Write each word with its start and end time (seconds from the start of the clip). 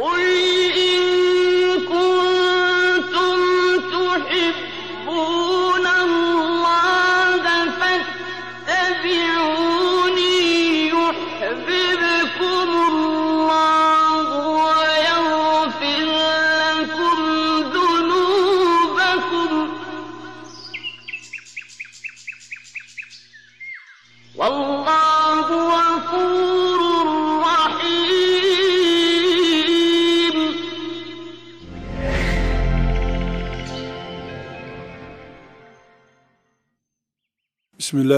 Oy! 0.00 0.27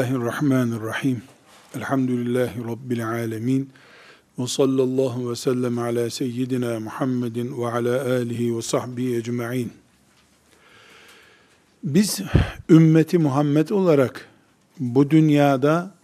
Bismillahirrahmanirrahim. 0.00 1.22
Elhamdülillahi 1.76 2.64
Rabbil 2.64 3.08
alemin. 3.08 3.70
Ve 4.38 4.46
sallallahu 4.46 5.30
ve 5.30 5.36
sellem 5.36 5.78
ala 5.78 6.10
seyyidina 6.10 6.80
Muhammedin 6.80 7.62
ve 7.62 7.66
ala 7.66 8.12
alihi 8.12 8.56
ve 8.56 8.62
sahbihi 8.62 9.16
ecma'in. 9.16 9.72
Biz 11.82 12.20
ümmeti 12.70 13.18
Muhammed 13.18 13.68
olarak 13.68 14.28
bu 14.78 15.10
dünyada 15.10 15.94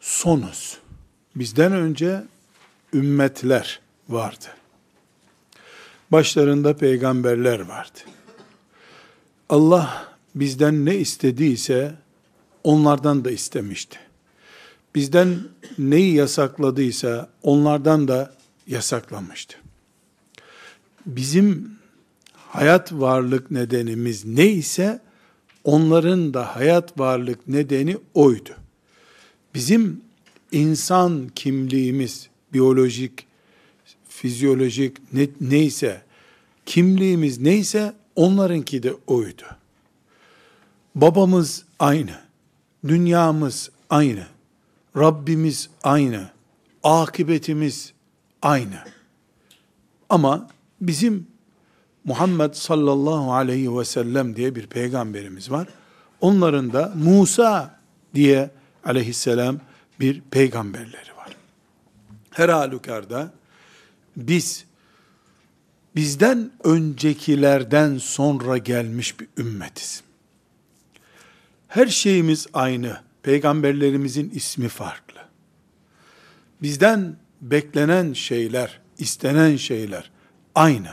sonuz. 0.00 0.78
Bizden 1.36 1.72
önce 1.72 2.24
ümmetler 2.94 3.80
vardı. 4.08 4.46
Başlarında 6.12 6.76
peygamberler 6.76 7.60
vardı. 7.60 7.98
Allah 9.48 10.14
bizden 10.34 10.86
ne 10.86 10.96
istediyse 10.96 12.01
onlardan 12.64 13.24
da 13.24 13.30
istemişti. 13.30 13.98
Bizden 14.94 15.38
neyi 15.78 16.14
yasakladıysa 16.14 17.28
onlardan 17.42 18.08
da 18.08 18.34
yasaklamıştı. 18.66 19.56
Bizim 21.06 21.70
hayat 22.34 22.92
varlık 22.92 23.50
nedenimiz 23.50 24.24
neyse 24.24 25.00
onların 25.64 26.34
da 26.34 26.56
hayat 26.56 26.98
varlık 26.98 27.48
nedeni 27.48 27.96
oydu. 28.14 28.50
Bizim 29.54 30.00
insan 30.52 31.28
kimliğimiz, 31.34 32.28
biyolojik, 32.52 33.26
fizyolojik 34.08 35.12
ne, 35.12 35.28
neyse, 35.40 36.02
kimliğimiz 36.66 37.40
neyse 37.40 37.94
onlarınki 38.16 38.82
de 38.82 38.94
oydu. 39.06 39.42
Babamız 40.94 41.64
aynı, 41.78 42.21
dünyamız 42.88 43.70
aynı, 43.90 44.26
Rabbimiz 44.96 45.70
aynı, 45.82 46.30
akıbetimiz 46.82 47.92
aynı. 48.42 48.78
Ama 50.08 50.48
bizim 50.80 51.26
Muhammed 52.04 52.54
sallallahu 52.54 53.32
aleyhi 53.32 53.78
ve 53.78 53.84
sellem 53.84 54.36
diye 54.36 54.54
bir 54.54 54.66
peygamberimiz 54.66 55.50
var. 55.50 55.68
Onların 56.20 56.72
da 56.72 56.92
Musa 56.96 57.80
diye 58.14 58.50
aleyhisselam 58.84 59.60
bir 60.00 60.20
peygamberleri 60.20 61.16
var. 61.16 61.36
Her 62.30 62.48
halükarda 62.48 63.32
biz 64.16 64.64
bizden 65.96 66.50
öncekilerden 66.64 67.98
sonra 67.98 68.58
gelmiş 68.58 69.20
bir 69.20 69.28
ümmetiz. 69.38 70.02
Her 71.72 71.86
şeyimiz 71.86 72.46
aynı. 72.52 73.00
Peygamberlerimizin 73.22 74.30
ismi 74.30 74.68
farklı. 74.68 75.20
Bizden 76.62 77.16
beklenen 77.40 78.12
şeyler, 78.12 78.80
istenen 78.98 79.56
şeyler 79.56 80.10
aynı. 80.54 80.90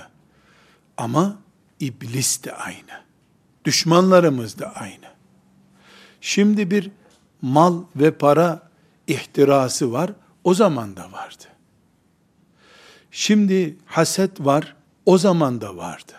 Ama 0.97 1.40
iblis 1.79 2.44
de 2.44 2.53
aynı. 2.53 3.03
Düşmanlarımız 3.66 4.59
da 4.59 4.75
aynı. 4.75 5.06
Şimdi 6.22 6.72
bir 6.72 6.91
mal 7.41 7.84
ve 7.96 8.11
para 8.11 8.69
ihtirası 9.07 9.91
var. 9.91 10.11
O 10.44 10.53
zaman 10.53 10.97
da 10.97 11.11
vardı. 11.11 11.46
Şimdi 13.11 13.78
haset 13.85 14.40
var. 14.40 14.75
O 15.06 15.17
zaman 15.17 15.61
da 15.61 15.78
vardı. 15.78 16.13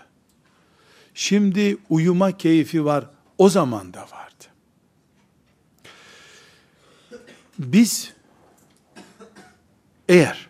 Şimdi 1.14 1.76
uyuma 1.88 2.36
keyfi 2.36 2.84
var. 2.84 3.10
O 3.38 3.48
zaman 3.48 3.94
da 3.94 4.00
vardı. 4.00 4.29
Biz 7.60 8.12
eğer 10.08 10.48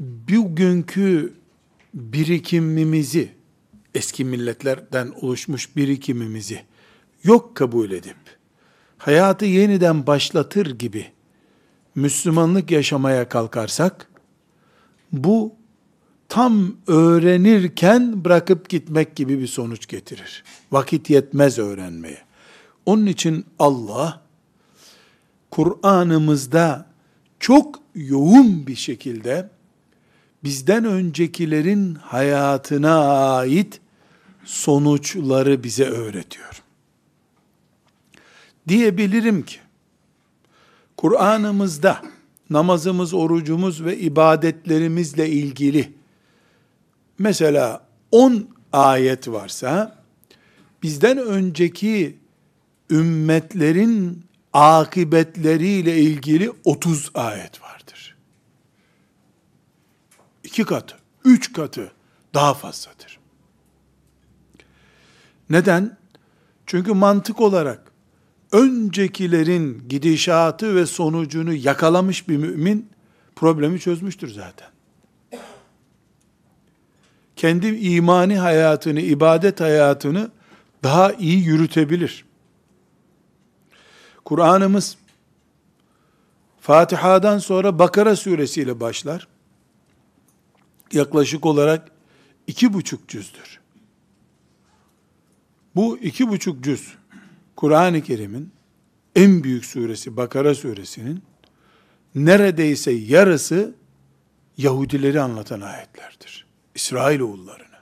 bugünkü 0.00 1.34
birikimimizi 1.94 3.30
eski 3.94 4.24
milletlerden 4.24 5.12
oluşmuş 5.20 5.76
birikimimizi 5.76 6.62
yok 7.24 7.56
kabul 7.56 7.90
edip 7.90 8.16
hayatı 8.98 9.44
yeniden 9.44 10.06
başlatır 10.06 10.78
gibi 10.78 11.06
Müslümanlık 11.94 12.70
yaşamaya 12.70 13.28
kalkarsak 13.28 14.10
bu 15.12 15.54
tam 16.28 16.76
öğrenirken 16.86 18.24
bırakıp 18.24 18.68
gitmek 18.68 19.16
gibi 19.16 19.40
bir 19.40 19.46
sonuç 19.46 19.86
getirir. 19.86 20.44
Vakit 20.72 21.10
yetmez 21.10 21.58
öğrenmeye. 21.58 22.18
Onun 22.86 23.06
için 23.06 23.46
Allah 23.58 24.25
Kur'an'ımızda 25.56 26.86
çok 27.40 27.80
yoğun 27.94 28.66
bir 28.66 28.74
şekilde 28.74 29.50
bizden 30.44 30.84
öncekilerin 30.84 31.94
hayatına 31.94 32.98
ait 33.36 33.80
sonuçları 34.44 35.64
bize 35.64 35.84
öğretiyor. 35.84 36.62
Diyebilirim 38.68 39.42
ki, 39.42 39.56
Kur'an'ımızda 40.96 42.02
namazımız, 42.50 43.14
orucumuz 43.14 43.84
ve 43.84 43.98
ibadetlerimizle 43.98 45.30
ilgili 45.30 45.92
mesela 47.18 47.86
10 48.10 48.48
ayet 48.72 49.28
varsa, 49.28 50.02
bizden 50.82 51.18
önceki 51.18 52.16
ümmetlerin 52.90 54.26
akıbetleriyle 54.56 55.98
ilgili 55.98 56.52
30 56.64 57.10
ayet 57.14 57.62
vardır. 57.62 58.16
İki 60.44 60.64
katı, 60.64 60.96
üç 61.24 61.52
katı 61.52 61.92
daha 62.34 62.54
fazladır. 62.54 63.18
Neden? 65.50 65.96
Çünkü 66.66 66.92
mantık 66.92 67.40
olarak 67.40 67.92
öncekilerin 68.52 69.88
gidişatı 69.88 70.76
ve 70.76 70.86
sonucunu 70.86 71.54
yakalamış 71.54 72.28
bir 72.28 72.36
mümin 72.36 72.90
problemi 73.36 73.80
çözmüştür 73.80 74.28
zaten. 74.28 74.68
Kendi 77.36 77.66
imani 77.66 78.38
hayatını, 78.38 79.00
ibadet 79.00 79.60
hayatını 79.60 80.30
daha 80.82 81.12
iyi 81.12 81.44
yürütebilir. 81.44 82.24
Kur'an'ımız 84.26 84.96
Fatiha'dan 86.60 87.38
sonra 87.38 87.78
Bakara 87.78 88.16
suresiyle 88.16 88.80
başlar. 88.80 89.28
Yaklaşık 90.92 91.46
olarak 91.46 91.90
iki 92.46 92.72
buçuk 92.72 93.08
cüzdür. 93.08 93.60
Bu 95.74 95.98
iki 95.98 96.28
buçuk 96.28 96.64
cüz 96.64 96.94
Kur'an-ı 97.56 98.02
Kerim'in 98.02 98.52
en 99.16 99.44
büyük 99.44 99.64
suresi 99.64 100.16
Bakara 100.16 100.54
suresinin 100.54 101.22
neredeyse 102.14 102.90
yarısı 102.90 103.74
Yahudileri 104.56 105.20
anlatan 105.20 105.60
ayetlerdir. 105.60 106.46
İsrailoğullarını. 106.74 107.76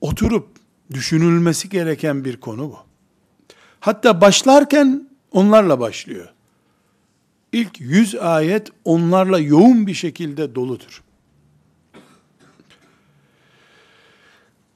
Oturup 0.00 0.48
düşünülmesi 0.92 1.68
gereken 1.68 2.24
bir 2.24 2.36
konu 2.36 2.70
bu. 2.70 2.89
Hatta 3.80 4.20
başlarken 4.20 5.08
onlarla 5.32 5.80
başlıyor. 5.80 6.28
İlk 7.52 7.80
yüz 7.80 8.14
ayet 8.14 8.68
onlarla 8.84 9.38
yoğun 9.38 9.86
bir 9.86 9.94
şekilde 9.94 10.54
doludur. 10.54 11.02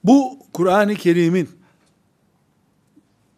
Bu 0.03 0.39
Kur'an-ı 0.53 0.95
Kerim'in 0.95 1.49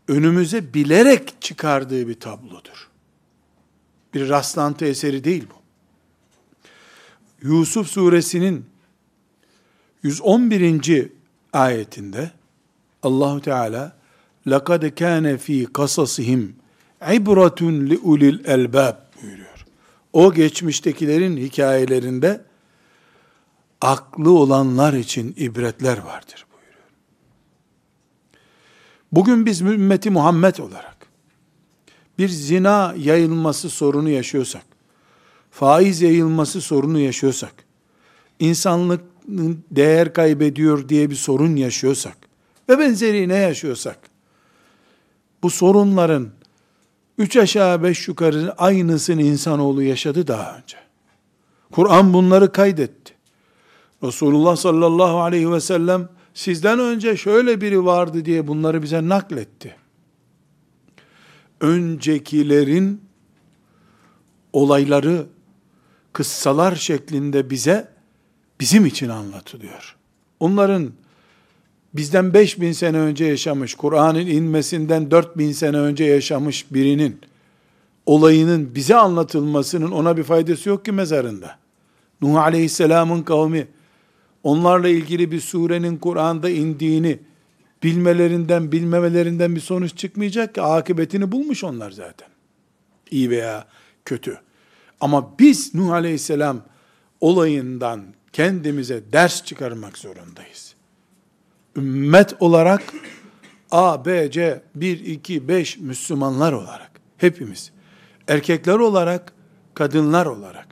önümüze 0.07 0.73
bilerek 0.73 1.41
çıkardığı 1.41 2.07
bir 2.07 2.19
tablodur. 2.19 2.89
Bir 4.13 4.29
rastlantı 4.29 4.85
eseri 4.85 5.23
değil 5.23 5.47
bu. 5.49 5.57
Yusuf 7.47 7.87
suresinin 7.87 8.65
111. 10.03 11.09
ayetinde 11.53 12.31
Allahu 13.03 13.41
Teala 13.41 13.96
لَقَدْ 14.46 14.82
كَانَ 14.86 15.36
ف۪ي 15.36 15.66
قَصَصِهِمْ 15.66 16.42
عِبْرَةٌ 17.02 17.60
لِعُلِي 17.90 18.28
الْاَلْبَابِ 18.36 18.96
buyuruyor. 19.22 19.66
O 20.12 20.34
geçmiştekilerin 20.34 21.36
hikayelerinde 21.36 22.40
aklı 23.80 24.30
olanlar 24.30 24.92
için 24.92 25.34
ibretler 25.36 25.98
vardır 25.98 26.46
buyuruyor. 26.52 26.88
Bugün 29.12 29.46
biz 29.46 29.60
ümmeti 29.60 30.10
Muhammed 30.10 30.56
olarak 30.56 30.96
bir 32.18 32.28
zina 32.28 32.94
yayılması 32.98 33.70
sorunu 33.70 34.08
yaşıyorsak, 34.08 34.64
faiz 35.50 36.02
yayılması 36.02 36.60
sorunu 36.60 36.98
yaşıyorsak, 36.98 37.54
insanlık 38.38 39.00
değer 39.70 40.12
kaybediyor 40.12 40.88
diye 40.88 41.10
bir 41.10 41.14
sorun 41.14 41.56
yaşıyorsak 41.56 42.16
ve 42.68 42.78
benzeri 42.78 43.28
ne 43.28 43.36
yaşıyorsak, 43.36 44.05
bu 45.43 45.49
sorunların 45.49 46.29
üç 47.17 47.37
aşağı 47.37 47.83
beş 47.83 48.07
yukarı 48.07 48.53
aynısını 48.57 49.21
insanoğlu 49.21 49.83
yaşadı 49.83 50.27
daha 50.27 50.57
önce. 50.57 50.77
Kur'an 51.71 52.13
bunları 52.13 52.51
kaydetti. 52.51 53.13
Resulullah 54.03 54.55
sallallahu 54.55 55.21
aleyhi 55.21 55.51
ve 55.51 55.59
sellem 55.59 56.09
sizden 56.33 56.79
önce 56.79 57.17
şöyle 57.17 57.61
biri 57.61 57.85
vardı 57.85 58.25
diye 58.25 58.47
bunları 58.47 58.83
bize 58.83 59.09
nakletti. 59.09 59.75
Öncekilerin 61.61 63.01
olayları 64.53 65.25
kıssalar 66.13 66.75
şeklinde 66.75 67.49
bize 67.49 67.91
bizim 68.59 68.85
için 68.85 69.09
anlatılıyor. 69.09 69.95
Onların 70.39 70.91
bizden 71.97 72.33
5000 72.33 72.71
sene 72.71 72.97
önce 72.97 73.25
yaşamış, 73.25 73.75
Kur'an'ın 73.75 74.27
inmesinden 74.27 75.11
4000 75.11 75.51
sene 75.51 75.77
önce 75.77 76.03
yaşamış 76.03 76.73
birinin 76.73 77.19
olayının 78.05 78.75
bize 78.75 78.95
anlatılmasının 78.95 79.91
ona 79.91 80.17
bir 80.17 80.23
faydası 80.23 80.69
yok 80.69 80.85
ki 80.85 80.91
mezarında. 80.91 81.57
Nuh 82.21 82.35
Aleyhisselam'ın 82.35 83.23
kavmi 83.23 83.67
onlarla 84.43 84.87
ilgili 84.87 85.31
bir 85.31 85.39
surenin 85.39 85.97
Kur'an'da 85.97 86.49
indiğini 86.49 87.19
bilmelerinden, 87.83 88.71
bilmemelerinden 88.71 89.55
bir 89.55 89.61
sonuç 89.61 89.97
çıkmayacak 89.97 90.55
ki 90.55 90.61
akıbetini 90.61 91.31
bulmuş 91.31 91.63
onlar 91.63 91.91
zaten. 91.91 92.27
İyi 93.11 93.29
veya 93.29 93.67
kötü. 94.05 94.39
Ama 95.01 95.39
biz 95.39 95.75
Nuh 95.75 95.91
Aleyhisselam 95.91 96.61
olayından 97.21 98.03
kendimize 98.33 99.03
ders 99.13 99.43
çıkarmak 99.43 99.97
zorundayız. 99.97 100.76
Ümmet 101.77 102.35
olarak 102.39 102.81
A, 103.71 104.05
B, 104.05 104.31
C, 104.31 104.61
1, 104.75 104.99
2, 104.99 105.47
5 105.47 105.77
Müslümanlar 105.77 106.53
olarak 106.53 106.91
hepimiz 107.17 107.71
erkekler 108.27 108.79
olarak, 108.79 109.33
kadınlar 109.73 110.25
olarak 110.25 110.67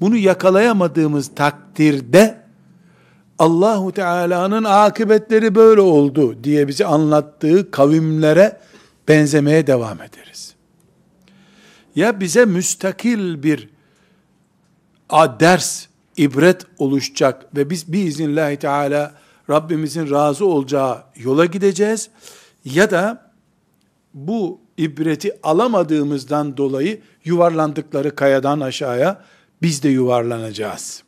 bunu 0.00 0.16
yakalayamadığımız 0.16 1.34
takdirde 1.34 2.40
Allahu 3.38 3.92
Teala'nın 3.92 4.64
akıbetleri 4.64 5.54
böyle 5.54 5.80
oldu 5.80 6.44
diye 6.44 6.68
bize 6.68 6.86
anlattığı 6.86 7.70
kavimlere 7.70 8.60
benzemeye 9.08 9.66
devam 9.66 10.02
ederiz. 10.02 10.54
Ya 11.94 12.20
bize 12.20 12.44
müstakil 12.44 13.42
bir 13.42 13.68
ders, 15.40 15.86
ibret 16.16 16.66
oluşacak 16.78 17.56
ve 17.56 17.70
biz 17.70 17.92
biiznillahü 17.92 18.56
teala 18.56 19.14
Rabbimizin 19.50 20.10
razı 20.10 20.46
olacağı 20.46 21.04
yola 21.16 21.44
gideceğiz 21.44 22.10
ya 22.64 22.90
da 22.90 23.30
bu 24.14 24.60
ibreti 24.76 25.38
alamadığımızdan 25.42 26.56
dolayı 26.56 27.00
yuvarlandıkları 27.24 28.14
kayadan 28.14 28.60
aşağıya 28.60 29.24
biz 29.62 29.82
de 29.82 29.88
yuvarlanacağız. 29.88 31.02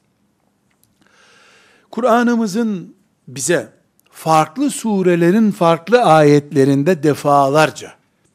Kur'an'ımızın 1.91 2.95
bize 3.29 3.69
farklı 4.11 4.71
surelerin 4.71 5.51
farklı 5.51 6.03
ayetlerinde 6.03 7.03
defalarca 7.03 7.93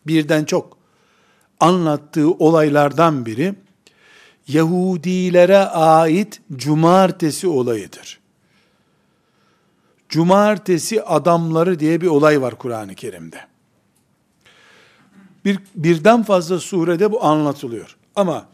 birden 0.08 0.46
çok 0.46 0.78
anlattığı 1.60 2.32
olaylardan 2.32 3.26
biri 3.26 3.56
Yahudilere 4.48 5.58
ait 5.58 6.42
cumartesi 6.56 7.48
olayıdır. 7.48 8.20
Cumartesi 10.10 11.04
adamları 11.04 11.80
diye 11.80 12.02
bir 12.02 12.08
olay 12.08 12.42
var 12.42 12.56
Kur'an-ı 12.56 12.96
Kerim'de. 12.96 13.40
Bir, 15.46 15.60
birden 15.76 16.24
fazla 16.24 16.60
surede 16.60 17.12
bu 17.12 17.26
anlatılıyor. 17.26 17.98
Ama 18.16 18.46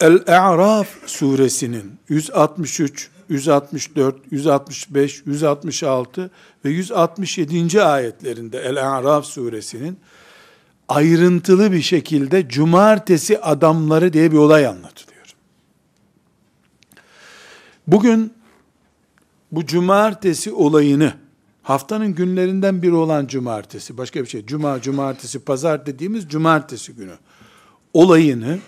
El-E'raf 0.00 0.88
suresinin 1.06 1.98
163, 2.08 3.10
164, 3.28 4.16
165, 4.30 5.22
166 5.26 6.30
ve 6.64 6.70
167. 6.70 7.82
ayetlerinde 7.82 8.58
El-A'raf 8.58 9.24
suresinin 9.24 9.98
ayrıntılı 10.88 11.72
bir 11.72 11.82
şekilde 11.82 12.48
cumartesi 12.48 13.38
adamları 13.38 14.12
diye 14.12 14.32
bir 14.32 14.36
olay 14.36 14.66
anlatılıyor. 14.66 15.26
Bugün 17.86 18.32
bu 19.52 19.66
cumartesi 19.66 20.52
olayını 20.52 21.12
haftanın 21.62 22.14
günlerinden 22.14 22.82
biri 22.82 22.94
olan 22.94 23.26
cumartesi, 23.26 23.98
başka 23.98 24.20
bir 24.22 24.26
şey, 24.26 24.46
cuma, 24.46 24.82
cumartesi, 24.82 25.38
pazar 25.38 25.86
dediğimiz 25.86 26.28
cumartesi 26.28 26.92
günü 26.92 27.14
olayını 27.94 28.58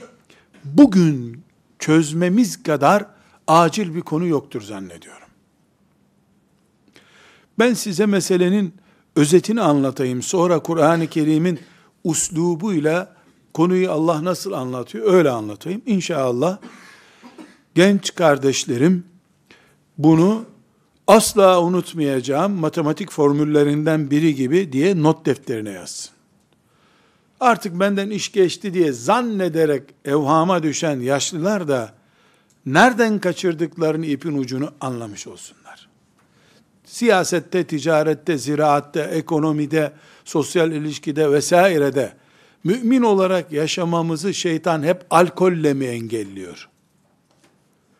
bugün 0.64 1.42
çözmemiz 1.78 2.62
kadar 2.62 3.06
acil 3.46 3.94
bir 3.94 4.00
konu 4.00 4.26
yoktur 4.26 4.62
zannediyorum. 4.62 5.28
Ben 7.58 7.74
size 7.74 8.06
meselenin 8.06 8.74
özetini 9.16 9.60
anlatayım. 9.60 10.22
Sonra 10.22 10.58
Kur'an-ı 10.58 11.06
Kerim'in 11.06 11.60
uslubuyla 12.04 13.16
konuyu 13.54 13.90
Allah 13.90 14.24
nasıl 14.24 14.52
anlatıyor 14.52 15.12
öyle 15.12 15.30
anlatayım. 15.30 15.82
İnşallah 15.86 16.58
genç 17.74 18.14
kardeşlerim 18.14 19.04
bunu 19.98 20.44
asla 21.08 21.62
unutmayacağım 21.62 22.52
matematik 22.52 23.12
formüllerinden 23.12 24.10
biri 24.10 24.34
gibi 24.34 24.72
diye 24.72 25.02
not 25.02 25.26
defterine 25.26 25.70
yazsın. 25.70 26.10
Artık 27.40 27.80
benden 27.80 28.10
iş 28.10 28.32
geçti 28.32 28.74
diye 28.74 28.92
zannederek 28.92 29.82
evhama 30.04 30.62
düşen 30.62 31.00
yaşlılar 31.00 31.68
da 31.68 31.92
nereden 32.66 33.18
kaçırdıklarını 33.18 34.06
ipin 34.06 34.38
ucunu 34.38 34.72
anlamış 34.80 35.26
olsunlar. 35.26 35.88
Siyasette, 36.84 37.64
ticarette, 37.64 38.38
ziraatte, 38.38 39.00
ekonomide, 39.00 39.92
sosyal 40.24 40.72
ilişkide 40.72 41.32
vesairede 41.32 42.12
mümin 42.64 43.02
olarak 43.02 43.52
yaşamamızı 43.52 44.34
şeytan 44.34 44.82
hep 44.82 45.06
alkolle 45.10 45.74
mi 45.74 45.84
engelliyor? 45.84 46.68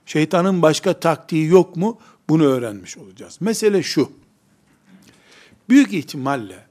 Şeytanın 0.06 0.62
başka 0.62 0.92
taktiği 1.00 1.46
yok 1.46 1.76
mu? 1.76 1.98
Bunu 2.28 2.44
öğrenmiş 2.44 2.98
olacağız. 2.98 3.36
Mesele 3.40 3.82
şu. 3.82 4.12
Büyük 5.68 5.92
ihtimalle 5.92 6.66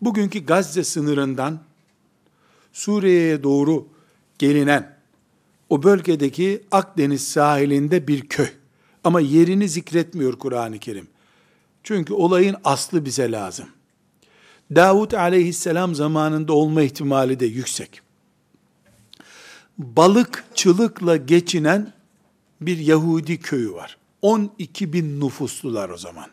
bugünkü 0.00 0.46
Gazze 0.46 0.84
sınırından 0.84 1.60
Suriye'ye 2.72 3.42
doğru 3.42 3.88
gelinen 4.38 4.96
o 5.68 5.82
bölgedeki 5.82 6.62
Akdeniz 6.70 7.28
sahilinde 7.28 8.08
bir 8.08 8.28
köy. 8.28 8.48
Ama 9.04 9.20
yerini 9.20 9.68
zikretmiyor 9.68 10.38
Kur'an-ı 10.38 10.78
Kerim. 10.78 11.08
Çünkü 11.82 12.12
olayın 12.12 12.56
aslı 12.64 13.04
bize 13.04 13.32
lazım. 13.32 13.66
Davut 14.74 15.14
aleyhisselam 15.14 15.94
zamanında 15.94 16.52
olma 16.52 16.82
ihtimali 16.82 17.40
de 17.40 17.46
yüksek. 17.46 18.00
Balıkçılıkla 19.78 21.16
geçinen 21.16 21.92
bir 22.60 22.78
Yahudi 22.78 23.40
köyü 23.40 23.72
var. 23.72 23.99
12 24.22 24.92
bin 24.92 25.20
nüfuslular 25.20 25.88
o 25.88 25.96
zaman. 25.96 26.30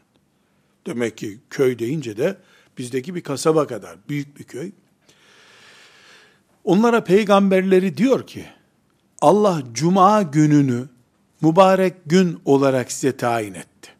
Demek 0.85 1.17
ki 1.17 1.39
köy 1.49 1.79
deyince 1.79 2.17
de 2.17 2.37
bizdeki 2.77 3.15
bir 3.15 3.21
kasaba 3.21 3.67
kadar 3.67 3.97
büyük 4.09 4.39
bir 4.39 4.43
köy. 4.43 4.71
Onlara 6.63 7.03
peygamberleri 7.03 7.97
diyor 7.97 8.27
ki, 8.27 8.45
Allah 9.21 9.63
cuma 9.73 10.21
gününü 10.21 10.87
mübarek 11.41 11.95
gün 12.05 12.39
olarak 12.45 12.91
size 12.91 13.17
tayin 13.17 13.53
etti. 13.53 13.91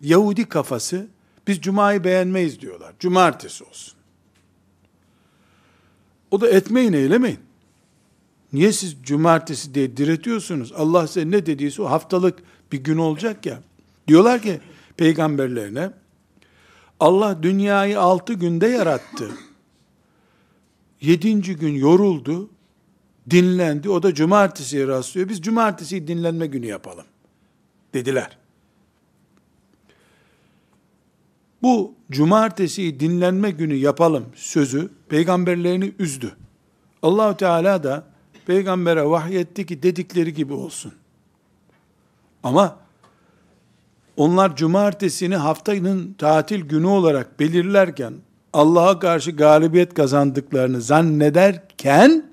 Yahudi 0.00 0.48
kafası 0.48 1.06
biz 1.46 1.60
cumayı 1.60 2.04
beğenmeyiz 2.04 2.60
diyorlar. 2.60 2.94
Cumartesi 3.00 3.64
olsun. 3.64 3.94
O 6.30 6.40
da 6.40 6.48
etmeyin 6.48 6.92
eylemeyin. 6.92 7.40
Niye 8.52 8.72
siz 8.72 8.96
cumartesi 9.02 9.74
diye 9.74 9.96
diretiyorsunuz? 9.96 10.72
Allah 10.72 11.06
size 11.06 11.30
ne 11.30 11.46
dediyse 11.46 11.82
o 11.82 11.90
haftalık 11.90 12.42
bir 12.74 12.84
gün 12.84 12.98
olacak 12.98 13.46
ya. 13.46 13.60
Diyorlar 14.08 14.42
ki 14.42 14.60
peygamberlerine 14.96 15.90
Allah 17.00 17.42
dünyayı 17.42 18.00
altı 18.00 18.32
günde 18.32 18.66
yarattı. 18.66 19.30
Yedinci 21.00 21.56
gün 21.56 21.74
yoruldu, 21.74 22.50
dinlendi. 23.30 23.90
O 23.90 24.02
da 24.02 24.14
cumartesiye 24.14 24.86
rastlıyor. 24.86 25.28
Biz 25.28 25.42
cumartesiyi 25.42 26.08
dinlenme 26.08 26.46
günü 26.46 26.66
yapalım. 26.66 27.04
Dediler. 27.94 28.38
Bu 31.62 31.94
cumartesiyi 32.10 33.00
dinlenme 33.00 33.50
günü 33.50 33.74
yapalım 33.74 34.26
sözü 34.34 34.90
peygamberlerini 35.08 35.92
üzdü. 35.98 36.36
Allahu 37.02 37.36
Teala 37.36 37.82
da 37.82 38.06
peygambere 38.46 39.04
vahyetti 39.04 39.66
ki 39.66 39.82
dedikleri 39.82 40.34
gibi 40.34 40.52
olsun. 40.52 40.92
Ama 42.44 42.78
onlar 44.16 44.56
cumartesini 44.56 45.36
haftanın 45.36 46.12
tatil 46.12 46.60
günü 46.60 46.86
olarak 46.86 47.40
belirlerken 47.40 48.14
Allah'a 48.52 48.98
karşı 48.98 49.30
galibiyet 49.30 49.94
kazandıklarını 49.94 50.80
zannederken 50.80 52.32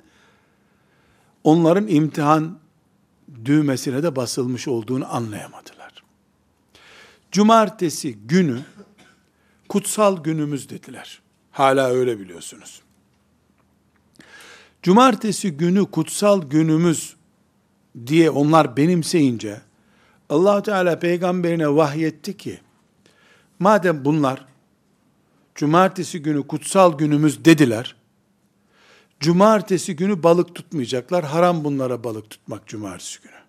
onların 1.44 1.88
imtihan 1.88 2.60
düğmesine 3.46 4.04
de 4.04 4.16
basılmış 4.16 4.68
olduğunu 4.68 5.16
anlayamadılar. 5.16 6.04
Cumartesi 7.32 8.14
günü 8.14 8.60
kutsal 9.70 10.24
günümüz 10.24 10.70
dediler. 10.70 11.22
Hala 11.52 11.90
öyle 11.90 12.20
biliyorsunuz. 12.20 12.82
Cumartesi 14.84 15.52
günü 15.52 15.86
kutsal 15.86 16.42
günümüz 16.42 17.16
diye 18.08 18.30
onlar 18.30 18.78
benimseyince 18.78 19.62
allah 20.32 20.64
Teala 20.64 21.00
peygamberine 21.00 21.76
vahyetti 21.76 22.38
ki 22.38 22.60
madem 23.60 24.06
bunlar 24.06 24.46
cumartesi 25.56 26.22
günü 26.22 26.48
kutsal 26.48 26.98
günümüz 26.98 27.46
dediler 27.46 27.96
cumartesi 29.22 29.96
günü 29.96 30.24
balık 30.24 30.56
tutmayacaklar. 30.56 31.24
Haram 31.24 31.64
bunlara 31.64 32.04
balık 32.04 32.30
tutmak 32.30 32.68
cumartesi 32.68 33.22
günü. 33.22 33.42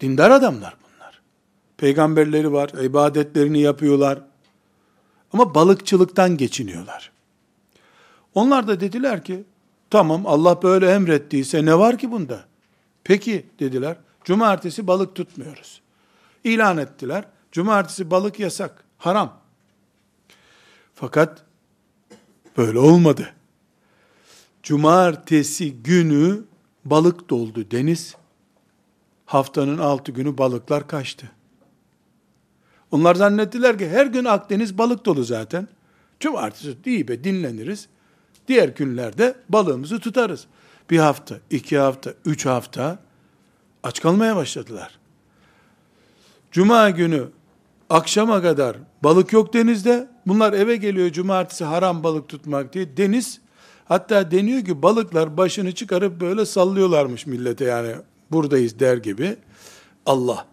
Dindar 0.00 0.30
adamlar 0.30 0.76
bunlar. 0.82 1.20
Peygamberleri 1.76 2.52
var, 2.52 2.68
ibadetlerini 2.68 3.60
yapıyorlar. 3.60 4.18
Ama 5.32 5.54
balıkçılıktan 5.54 6.36
geçiniyorlar. 6.36 7.12
Onlar 8.34 8.68
da 8.68 8.80
dediler 8.80 9.24
ki, 9.24 9.44
tamam 9.90 10.26
Allah 10.26 10.62
böyle 10.62 10.90
emrettiyse 10.90 11.64
ne 11.64 11.78
var 11.78 11.98
ki 11.98 12.10
bunda? 12.10 12.44
Peki 13.04 13.46
dediler, 13.60 13.96
cumartesi 14.24 14.86
balık 14.86 15.14
tutmuyoruz. 15.14 15.80
İlan 16.44 16.78
ettiler, 16.78 17.24
cumartesi 17.52 18.10
balık 18.10 18.40
yasak, 18.40 18.84
haram. 18.98 19.40
Fakat 20.94 21.44
böyle 22.56 22.78
olmadı. 22.78 23.34
Cumartesi 24.62 25.82
günü 25.82 26.44
balık 26.84 27.30
doldu 27.30 27.70
deniz. 27.70 28.16
Haftanın 29.26 29.78
altı 29.78 30.12
günü 30.12 30.38
balıklar 30.38 30.88
kaçtı. 30.88 31.30
Onlar 32.90 33.14
zannettiler 33.14 33.78
ki 33.78 33.88
her 33.88 34.06
gün 34.06 34.24
Akdeniz 34.24 34.78
balık 34.78 35.04
dolu 35.04 35.24
zaten. 35.24 35.68
Cumartesi 36.20 36.84
değil 36.84 37.08
be 37.08 37.24
dinleniriz. 37.24 37.88
Diğer 38.48 38.68
günlerde 38.68 39.36
balığımızı 39.48 39.98
tutarız. 39.98 40.46
Bir 40.92 40.98
hafta, 40.98 41.38
iki 41.50 41.78
hafta, 41.78 42.14
üç 42.24 42.46
hafta 42.46 42.98
aç 43.82 44.00
kalmaya 44.00 44.36
başladılar. 44.36 44.98
Cuma 46.50 46.90
günü 46.90 47.28
akşama 47.90 48.42
kadar 48.42 48.76
balık 49.04 49.32
yok 49.32 49.54
denizde. 49.54 50.08
Bunlar 50.26 50.52
eve 50.52 50.76
geliyor 50.76 51.10
cumartesi 51.10 51.64
haram 51.64 52.02
balık 52.02 52.28
tutmak 52.28 52.72
diye. 52.72 52.96
Deniz 52.96 53.40
hatta 53.84 54.30
deniyor 54.30 54.64
ki 54.64 54.82
balıklar 54.82 55.36
başını 55.36 55.72
çıkarıp 55.72 56.20
böyle 56.20 56.46
sallıyorlarmış 56.46 57.26
millete 57.26 57.64
yani 57.64 57.94
buradayız 58.30 58.78
der 58.78 58.96
gibi. 58.96 59.36
Allah 60.06 60.46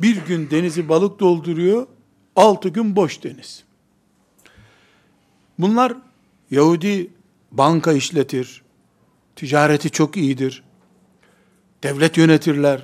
bir 0.00 0.16
gün 0.16 0.50
denizi 0.50 0.88
balık 0.88 1.20
dolduruyor, 1.20 1.86
altı 2.36 2.68
gün 2.68 2.96
boş 2.96 3.22
deniz. 3.24 3.64
Bunlar 5.58 5.94
Yahudi 6.50 7.10
banka 7.52 7.92
işletir, 7.92 8.61
ticareti 9.42 9.90
çok 9.90 10.16
iyidir, 10.16 10.62
devlet 11.82 12.16
yönetirler, 12.16 12.82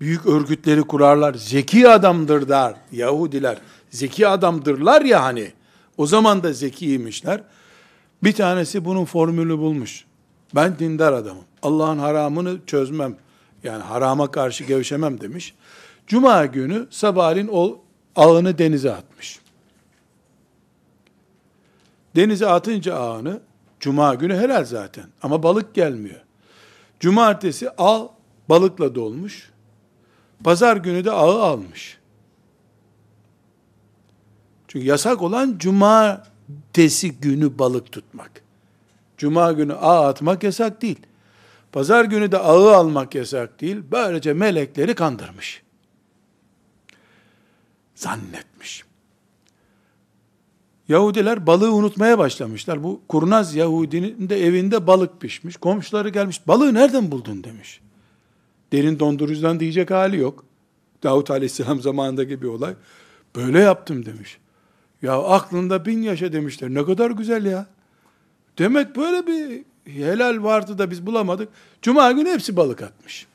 büyük 0.00 0.26
örgütleri 0.26 0.82
kurarlar, 0.82 1.34
zeki 1.34 1.88
adamdırlar 1.88 2.74
Yahudiler, 2.92 3.58
zeki 3.90 4.28
adamdırlar 4.28 5.02
ya 5.02 5.22
hani, 5.22 5.52
o 5.96 6.06
zaman 6.06 6.42
da 6.42 6.52
zekiymişler. 6.52 7.42
Bir 8.24 8.32
tanesi 8.32 8.84
bunun 8.84 9.04
formülü 9.04 9.58
bulmuş. 9.58 10.04
Ben 10.54 10.78
dindar 10.78 11.12
adamım. 11.12 11.44
Allah'ın 11.62 11.98
haramını 11.98 12.58
çözmem. 12.66 13.16
Yani 13.64 13.82
harama 13.82 14.30
karşı 14.30 14.64
gevşemem 14.64 15.20
demiş. 15.20 15.54
Cuma 16.06 16.46
günü 16.46 16.86
sabahleyin 16.90 17.50
o 17.52 17.80
ağını 18.16 18.58
denize 18.58 18.92
atmış. 18.92 19.40
Denize 22.16 22.46
atınca 22.46 22.94
ağını, 22.94 23.40
cuma 23.82 24.14
günü 24.14 24.36
helal 24.36 24.64
zaten 24.64 25.04
ama 25.22 25.42
balık 25.42 25.74
gelmiyor. 25.74 26.20
Cumartesi 27.00 27.70
ağ 27.78 28.06
balıkla 28.48 28.94
dolmuş. 28.94 29.50
Pazar 30.44 30.76
günü 30.76 31.04
de 31.04 31.10
ağı 31.10 31.42
almış. 31.42 31.98
Çünkü 34.68 34.86
yasak 34.86 35.22
olan 35.22 35.58
cumartesi 35.58 37.12
günü 37.12 37.58
balık 37.58 37.92
tutmak. 37.92 38.30
Cuma 39.18 39.52
günü 39.52 39.74
ağ 39.74 40.08
atmak 40.08 40.42
yasak 40.42 40.82
değil. 40.82 41.00
Pazar 41.72 42.04
günü 42.04 42.32
de 42.32 42.38
ağı 42.38 42.76
almak 42.76 43.14
yasak 43.14 43.60
değil. 43.60 43.82
Böylece 43.90 44.32
melekleri 44.32 44.94
kandırmış 44.94 45.62
zannetmiş. 48.02 48.84
Yahudiler 50.92 51.46
balığı 51.46 51.72
unutmaya 51.72 52.18
başlamışlar. 52.18 52.82
Bu 52.82 53.00
kurnaz 53.08 53.54
Yahudinin 53.54 54.28
de 54.28 54.46
evinde 54.46 54.86
balık 54.86 55.20
pişmiş. 55.20 55.56
Komşuları 55.56 56.08
gelmiş. 56.08 56.46
Balığı 56.48 56.74
nereden 56.74 57.10
buldun 57.10 57.44
demiş. 57.44 57.80
Derin 58.72 58.98
dondurucudan 58.98 59.60
diyecek 59.60 59.90
hali 59.90 60.18
yok. 60.18 60.44
Davut 61.02 61.30
Aleyhisselam 61.30 61.80
zamanındaki 61.80 62.42
bir 62.42 62.46
olay. 62.46 62.74
Böyle 63.36 63.58
yaptım 63.58 64.06
demiş. 64.06 64.38
Ya 65.02 65.22
aklında 65.22 65.86
bin 65.86 66.02
yaşa 66.02 66.32
demişler. 66.32 66.70
Ne 66.70 66.84
kadar 66.84 67.10
güzel 67.10 67.46
ya. 67.46 67.66
Demek 68.58 68.96
böyle 68.96 69.26
bir 69.26 69.64
helal 69.92 70.42
vardı 70.42 70.78
da 70.78 70.90
biz 70.90 71.06
bulamadık. 71.06 71.48
Cuma 71.82 72.12
günü 72.12 72.30
hepsi 72.30 72.56
balık 72.56 72.82
atmış. 72.82 73.26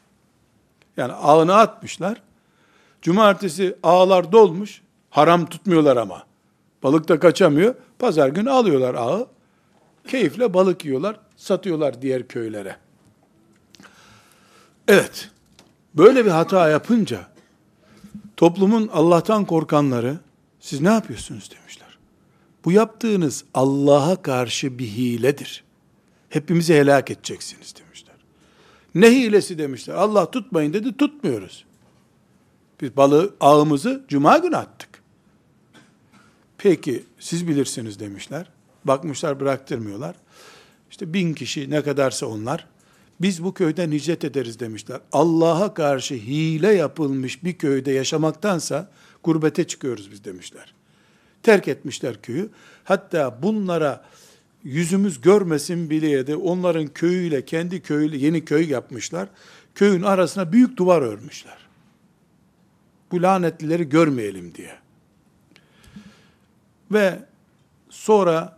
Yani 0.97 1.13
ağını 1.13 1.55
atmışlar. 1.55 2.21
Cumartesi 3.01 3.75
ağlar 3.83 4.31
dolmuş. 4.31 4.81
Haram 5.09 5.45
tutmuyorlar 5.45 5.97
ama. 5.97 6.27
Balık 6.83 7.07
da 7.07 7.19
kaçamıyor. 7.19 7.75
Pazar 7.99 8.29
günü 8.29 8.49
alıyorlar 8.49 8.95
ağı. 8.95 9.27
Keyifle 10.07 10.53
balık 10.53 10.85
yiyorlar. 10.85 11.19
Satıyorlar 11.35 12.01
diğer 12.01 12.27
köylere. 12.27 12.75
Evet. 14.87 15.29
Böyle 15.93 16.25
bir 16.25 16.31
hata 16.31 16.69
yapınca 16.69 17.27
toplumun 18.37 18.89
Allah'tan 18.93 19.45
korkanları 19.45 20.17
siz 20.59 20.81
ne 20.81 20.89
yapıyorsunuz 20.89 21.51
demişler. 21.51 21.97
Bu 22.65 22.71
yaptığınız 22.71 23.45
Allah'a 23.53 24.21
karşı 24.21 24.79
bir 24.79 24.87
hiledir. 24.87 25.63
Hepimizi 26.29 26.73
helak 26.73 27.11
edeceksiniz 27.11 27.75
demişler. 27.79 28.15
Ne 28.95 29.11
hilesi 29.11 29.57
demişler. 29.57 29.93
Allah 29.93 30.31
tutmayın 30.31 30.73
dedi 30.73 30.97
tutmuyoruz. 30.97 31.65
Biz 32.81 32.97
balığı 32.97 33.35
ağımızı 33.39 34.05
cuma 34.07 34.37
günü 34.37 34.57
attık. 34.57 34.96
Peki 36.57 37.03
siz 37.19 37.47
bilirsiniz 37.47 37.99
demişler. 37.99 38.49
Bakmışlar 38.85 39.39
bıraktırmıyorlar. 39.39 40.15
İşte 40.91 41.13
bin 41.13 41.33
kişi 41.33 41.69
ne 41.69 41.83
kadarsa 41.83 42.25
onlar. 42.25 42.67
Biz 43.21 43.43
bu 43.43 43.53
köyden 43.53 43.91
hicret 43.91 44.23
ederiz 44.23 44.59
demişler. 44.59 44.99
Allah'a 45.11 45.73
karşı 45.73 46.15
hile 46.15 46.73
yapılmış 46.73 47.43
bir 47.43 47.53
köyde 47.53 47.91
yaşamaktansa 47.91 48.91
gurbete 49.23 49.63
çıkıyoruz 49.63 50.11
biz 50.11 50.23
demişler. 50.23 50.73
Terk 51.43 51.67
etmişler 51.67 52.21
köyü. 52.21 52.49
Hatta 52.83 53.43
bunlara 53.43 54.05
yüzümüz 54.63 55.21
görmesin 55.21 55.89
bile 55.89 56.27
de 56.27 56.35
onların 56.35 56.87
köyüyle 56.87 57.45
kendi 57.45 57.81
köyüyle 57.81 58.17
yeni 58.17 58.45
köy 58.45 58.69
yapmışlar. 58.69 59.29
Köyün 59.75 60.01
arasına 60.01 60.51
büyük 60.51 60.77
duvar 60.77 61.01
örmüşler 61.01 61.67
bu 63.11 63.21
lanetlileri 63.21 63.89
görmeyelim 63.89 64.55
diye. 64.55 64.75
Ve 66.91 67.19
sonra 67.89 68.57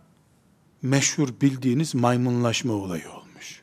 meşhur 0.81 1.29
bildiğiniz 1.41 1.95
maymunlaşma 1.95 2.73
olayı 2.73 3.09
olmuş. 3.09 3.61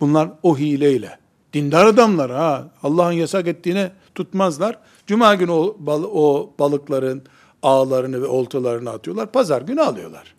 Bunlar 0.00 0.30
o 0.42 0.58
hileyle, 0.58 1.18
dindar 1.52 1.86
adamlar 1.86 2.30
ha, 2.30 2.70
Allah'ın 2.82 3.12
yasak 3.12 3.46
ettiğine 3.46 3.92
tutmazlar. 4.14 4.78
Cuma 5.06 5.34
günü 5.34 5.50
o, 5.50 5.76
bal, 5.78 6.02
o 6.02 6.52
balıkların 6.58 7.22
ağlarını 7.62 8.22
ve 8.22 8.26
oltalarını 8.26 8.90
atıyorlar. 8.90 9.32
Pazar 9.32 9.62
günü 9.62 9.80
alıyorlar. 9.80 10.34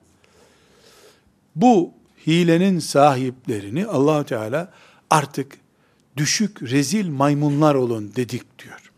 Bu 1.55 1.91
hilenin 2.27 2.79
sahiplerini 2.79 3.86
allah 3.86 4.24
Teala 4.24 4.72
artık 5.10 5.58
düşük, 6.17 6.63
rezil 6.63 7.10
maymunlar 7.10 7.75
olun 7.75 8.12
dedik 8.15 8.60
diyor. 8.60 8.91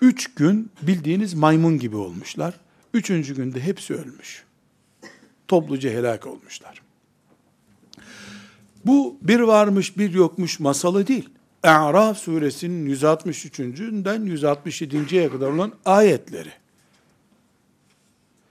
Üç 0.00 0.34
gün 0.34 0.70
bildiğiniz 0.82 1.34
maymun 1.34 1.78
gibi 1.78 1.96
olmuşlar. 1.96 2.54
Üçüncü 2.94 3.36
günde 3.36 3.60
hepsi 3.60 3.94
ölmüş. 3.94 4.44
Topluca 5.48 5.90
helak 5.90 6.26
olmuşlar. 6.26 6.82
Bu 8.84 9.18
bir 9.22 9.40
varmış 9.40 9.98
bir 9.98 10.12
yokmuş 10.12 10.60
masalı 10.60 11.06
değil. 11.06 11.28
E'raf 11.64 12.18
suresinin 12.18 12.94
163'ünden 12.94 14.36
167.ye 14.36 15.30
kadar 15.30 15.50
olan 15.50 15.72
ayetleri. 15.84 16.52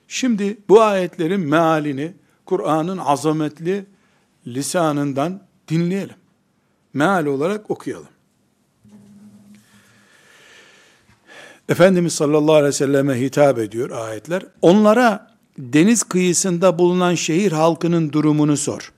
Şimdi 0.07 0.57
bu 0.69 0.81
ayetlerin 0.81 1.41
mealini 1.41 2.13
Kur'an'ın 2.45 2.97
azametli 2.97 3.85
lisanından 4.47 5.41
dinleyelim. 5.67 6.15
Meal 6.93 7.25
olarak 7.25 7.71
okuyalım. 7.71 8.12
Efendimiz 11.69 12.13
sallallahu 12.13 12.53
aleyhi 12.53 12.67
ve 12.67 12.71
selleme 12.71 13.21
hitap 13.21 13.59
ediyor 13.59 13.89
ayetler. 13.89 14.43
Onlara 14.61 15.33
deniz 15.57 16.03
kıyısında 16.03 16.79
bulunan 16.79 17.15
şehir 17.15 17.51
halkının 17.51 18.11
durumunu 18.11 18.57
sor. 18.57 18.91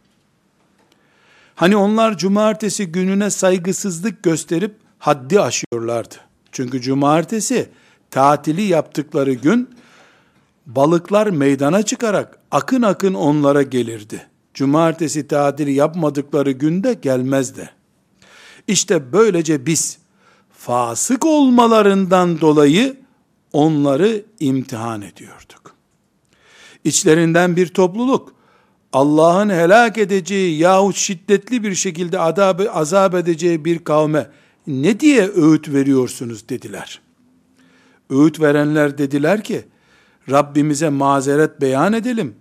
Hani 1.56 1.76
onlar 1.78 2.18
cumartesi 2.18 2.86
gününe 2.86 3.30
saygısızlık 3.30 4.24
gösterip 4.24 4.76
haddi 5.00 5.42
aşıyorlardı. 5.42 6.16
Çünkü 6.52 6.82
cumartesi 6.82 7.70
tatili 8.12 8.62
yaptıkları 8.62 9.34
gün 9.34 9.70
balıklar 10.66 11.28
meydana 11.28 11.84
çıkarak 11.84 12.40
akın 12.52 12.82
akın 12.82 13.14
onlara 13.14 13.62
gelirdi. 13.62 14.28
Cumartesi 14.54 15.28
tatili 15.28 15.74
yapmadıkları 15.74 16.52
günde 16.52 16.94
gelmezdi. 16.94 17.70
İşte 18.68 19.14
böylece 19.14 19.66
biz 19.66 19.98
fasık 20.66 21.26
olmalarından 21.26 22.42
dolayı 22.42 22.98
onları 23.54 24.26
imtihan 24.40 25.02
ediyorduk. 25.02 25.76
İçlerinden 26.84 27.56
bir 27.56 27.68
topluluk 27.68 28.36
Allah'ın 28.94 29.50
helak 29.50 29.98
edeceği 29.98 30.58
yahut 30.58 30.96
şiddetli 30.96 31.64
bir 31.64 31.76
şekilde 31.76 32.20
adabı, 32.20 32.72
azap 32.72 33.16
edeceği 33.16 33.66
bir 33.66 33.80
kavme 33.80 34.30
ne 34.68 35.00
diye 35.00 35.32
öğüt 35.36 35.70
veriyorsunuz 35.70 36.50
dediler. 36.50 37.02
Öğüt 38.10 38.40
verenler 38.40 38.98
dediler 38.98 39.44
ki 39.44 39.66
Rabbimize 40.30 40.90
mazeret 40.90 41.62
beyan 41.62 41.94
edelim 41.94 42.36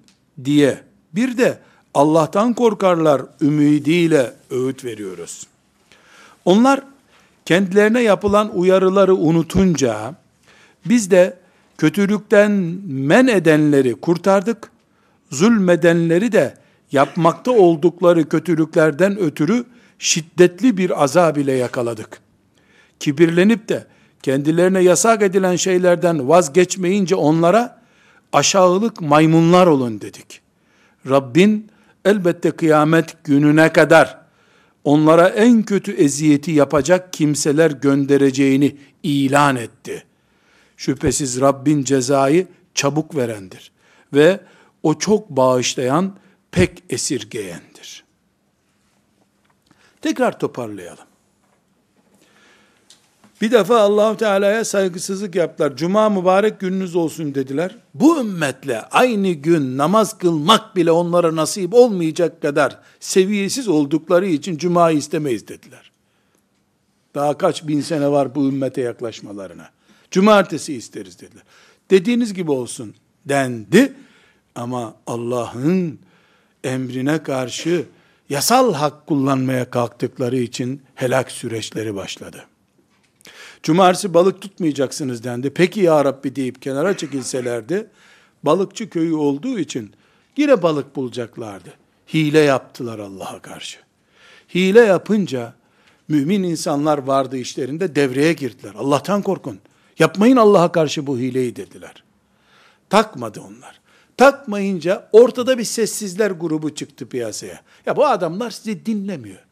diye 0.44 0.82
bir 1.14 1.38
de 1.38 1.58
Allah'tan 1.94 2.54
korkarlar 2.54 3.22
ümidiyle 3.40 4.32
öğüt 4.50 4.84
veriyoruz. 4.84 5.46
Onlar 6.44 6.93
kendilerine 7.44 8.02
yapılan 8.02 8.58
uyarıları 8.58 9.14
unutunca 9.14 10.14
biz 10.86 11.10
de 11.10 11.38
kötülükten 11.78 12.50
men 12.86 13.26
edenleri 13.26 13.94
kurtardık, 13.94 14.70
zulmedenleri 15.30 16.32
de 16.32 16.54
yapmakta 16.92 17.50
oldukları 17.50 18.28
kötülüklerden 18.28 19.18
ötürü 19.18 19.64
şiddetli 19.98 20.76
bir 20.76 21.02
azab 21.02 21.36
ile 21.36 21.52
yakaladık. 21.52 22.20
Kibirlenip 23.00 23.68
de 23.68 23.86
kendilerine 24.22 24.80
yasak 24.80 25.22
edilen 25.22 25.56
şeylerden 25.56 26.28
vazgeçmeyince 26.28 27.14
onlara 27.14 27.82
aşağılık 28.32 29.00
maymunlar 29.00 29.66
olun 29.66 30.00
dedik. 30.00 30.40
Rabbin 31.08 31.70
elbette 32.04 32.50
kıyamet 32.50 33.24
gününe 33.24 33.72
kadar 33.72 34.23
onlara 34.84 35.28
en 35.28 35.62
kötü 35.62 35.92
eziyeti 35.92 36.50
yapacak 36.50 37.12
kimseler 37.12 37.70
göndereceğini 37.70 38.76
ilan 39.02 39.56
etti. 39.56 40.04
Şüphesiz 40.76 41.40
Rabbin 41.40 41.84
cezayı 41.84 42.46
çabuk 42.74 43.16
verendir 43.16 43.72
ve 44.12 44.40
o 44.82 44.98
çok 44.98 45.30
bağışlayan, 45.30 46.16
pek 46.50 46.82
esirgeyendir. 46.90 48.04
Tekrar 50.00 50.38
toparlayalım. 50.38 51.06
Bir 53.44 53.50
defa 53.50 53.80
Allahu 53.80 54.16
Teala'ya 54.16 54.64
saygısızlık 54.64 55.34
yaptılar. 55.34 55.76
Cuma 55.76 56.08
mübarek 56.08 56.60
gününüz 56.60 56.96
olsun 56.96 57.34
dediler. 57.34 57.76
Bu 57.94 58.20
ümmetle 58.20 58.80
aynı 58.80 59.30
gün 59.30 59.78
namaz 59.78 60.18
kılmak 60.18 60.76
bile 60.76 60.90
onlara 60.90 61.36
nasip 61.36 61.74
olmayacak 61.74 62.42
kadar 62.42 62.78
seviyesiz 63.00 63.68
oldukları 63.68 64.26
için 64.26 64.56
cumayı 64.58 64.98
istemeyiz 64.98 65.48
dediler. 65.48 65.90
Daha 67.14 67.38
kaç 67.38 67.68
bin 67.68 67.80
sene 67.80 68.10
var 68.10 68.34
bu 68.34 68.48
ümmete 68.48 68.80
yaklaşmalarına. 68.80 69.70
Cumartesi 70.10 70.74
isteriz 70.74 71.20
dediler. 71.20 71.42
Dediğiniz 71.90 72.34
gibi 72.34 72.50
olsun 72.50 72.94
dendi. 73.26 73.92
Ama 74.54 74.94
Allah'ın 75.06 75.98
emrine 76.64 77.22
karşı 77.22 77.84
yasal 78.28 78.74
hak 78.74 79.06
kullanmaya 79.06 79.70
kalktıkları 79.70 80.36
için 80.36 80.82
helak 80.94 81.30
süreçleri 81.30 81.94
başladı. 81.94 82.44
Cumartesi 83.64 84.14
balık 84.14 84.42
tutmayacaksınız 84.42 85.24
dendi. 85.24 85.50
Peki 85.50 85.80
ya 85.80 86.04
Rabbi 86.04 86.36
deyip 86.36 86.62
kenara 86.62 86.96
çekilselerdi, 86.96 87.86
balıkçı 88.42 88.90
köyü 88.90 89.14
olduğu 89.14 89.58
için 89.58 89.92
yine 90.36 90.62
balık 90.62 90.96
bulacaklardı. 90.96 91.68
Hile 92.14 92.38
yaptılar 92.38 92.98
Allah'a 92.98 93.42
karşı. 93.42 93.78
Hile 94.54 94.80
yapınca 94.80 95.54
mümin 96.08 96.42
insanlar 96.42 96.98
vardı 96.98 97.36
işlerinde 97.36 97.94
devreye 97.94 98.32
girdiler. 98.32 98.72
Allah'tan 98.74 99.22
korkun. 99.22 99.58
Yapmayın 99.98 100.36
Allah'a 100.36 100.72
karşı 100.72 101.06
bu 101.06 101.18
hileyi 101.18 101.56
dediler. 101.56 102.04
Takmadı 102.90 103.40
onlar. 103.40 103.80
Takmayınca 104.16 105.08
ortada 105.12 105.58
bir 105.58 105.64
sessizler 105.64 106.30
grubu 106.30 106.74
çıktı 106.74 107.08
piyasaya. 107.08 107.60
Ya 107.86 107.96
bu 107.96 108.06
adamlar 108.06 108.50
sizi 108.50 108.86
dinlemiyor. 108.86 109.44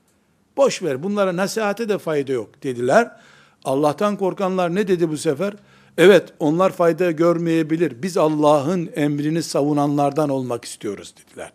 Boş 0.57 0.83
ver 0.83 1.03
bunlara 1.03 1.37
nasihate 1.37 1.89
de 1.89 1.99
fayda 1.99 2.33
yok 2.33 2.63
dediler. 2.63 3.11
Allah'tan 3.65 4.17
korkanlar 4.17 4.75
ne 4.75 4.89
dedi 4.89 5.11
bu 5.11 5.17
sefer? 5.17 5.55
Evet 5.99 6.33
onlar 6.39 6.73
fayda 6.73 7.11
görmeyebilir. 7.11 8.03
Biz 8.03 8.17
Allah'ın 8.17 8.91
emrini 8.95 9.43
savunanlardan 9.43 10.29
olmak 10.29 10.65
istiyoruz 10.65 11.15
dediler. 11.19 11.53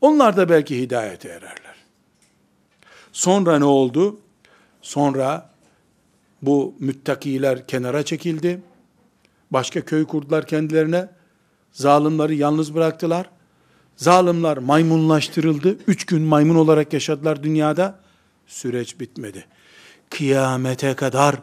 Onlar 0.00 0.36
da 0.36 0.48
belki 0.48 0.80
hidayete 0.80 1.28
ererler. 1.28 1.76
Sonra 3.12 3.58
ne 3.58 3.64
oldu? 3.64 4.20
Sonra 4.82 5.50
bu 6.42 6.74
müttakiler 6.78 7.66
kenara 7.66 8.02
çekildi. 8.02 8.62
Başka 9.50 9.80
köy 9.80 10.04
kurdular 10.04 10.46
kendilerine. 10.46 11.08
Zalimleri 11.72 12.36
yalnız 12.36 12.74
bıraktılar. 12.74 13.30
Zalimler 13.96 14.58
maymunlaştırıldı. 14.58 15.76
Üç 15.86 16.06
gün 16.06 16.22
maymun 16.22 16.54
olarak 16.54 16.92
yaşadılar 16.92 17.42
dünyada. 17.42 18.05
Süreç 18.46 19.00
bitmedi. 19.00 19.44
Kıyamete 20.10 20.94
kadar 20.94 21.36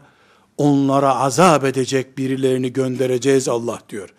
onlara 0.57 1.15
azap 1.15 1.63
edecek 1.63 2.17
birilerini 2.17 2.73
göndereceğiz 2.73 3.47
Allah 3.47 3.79
diyor. 3.89 4.13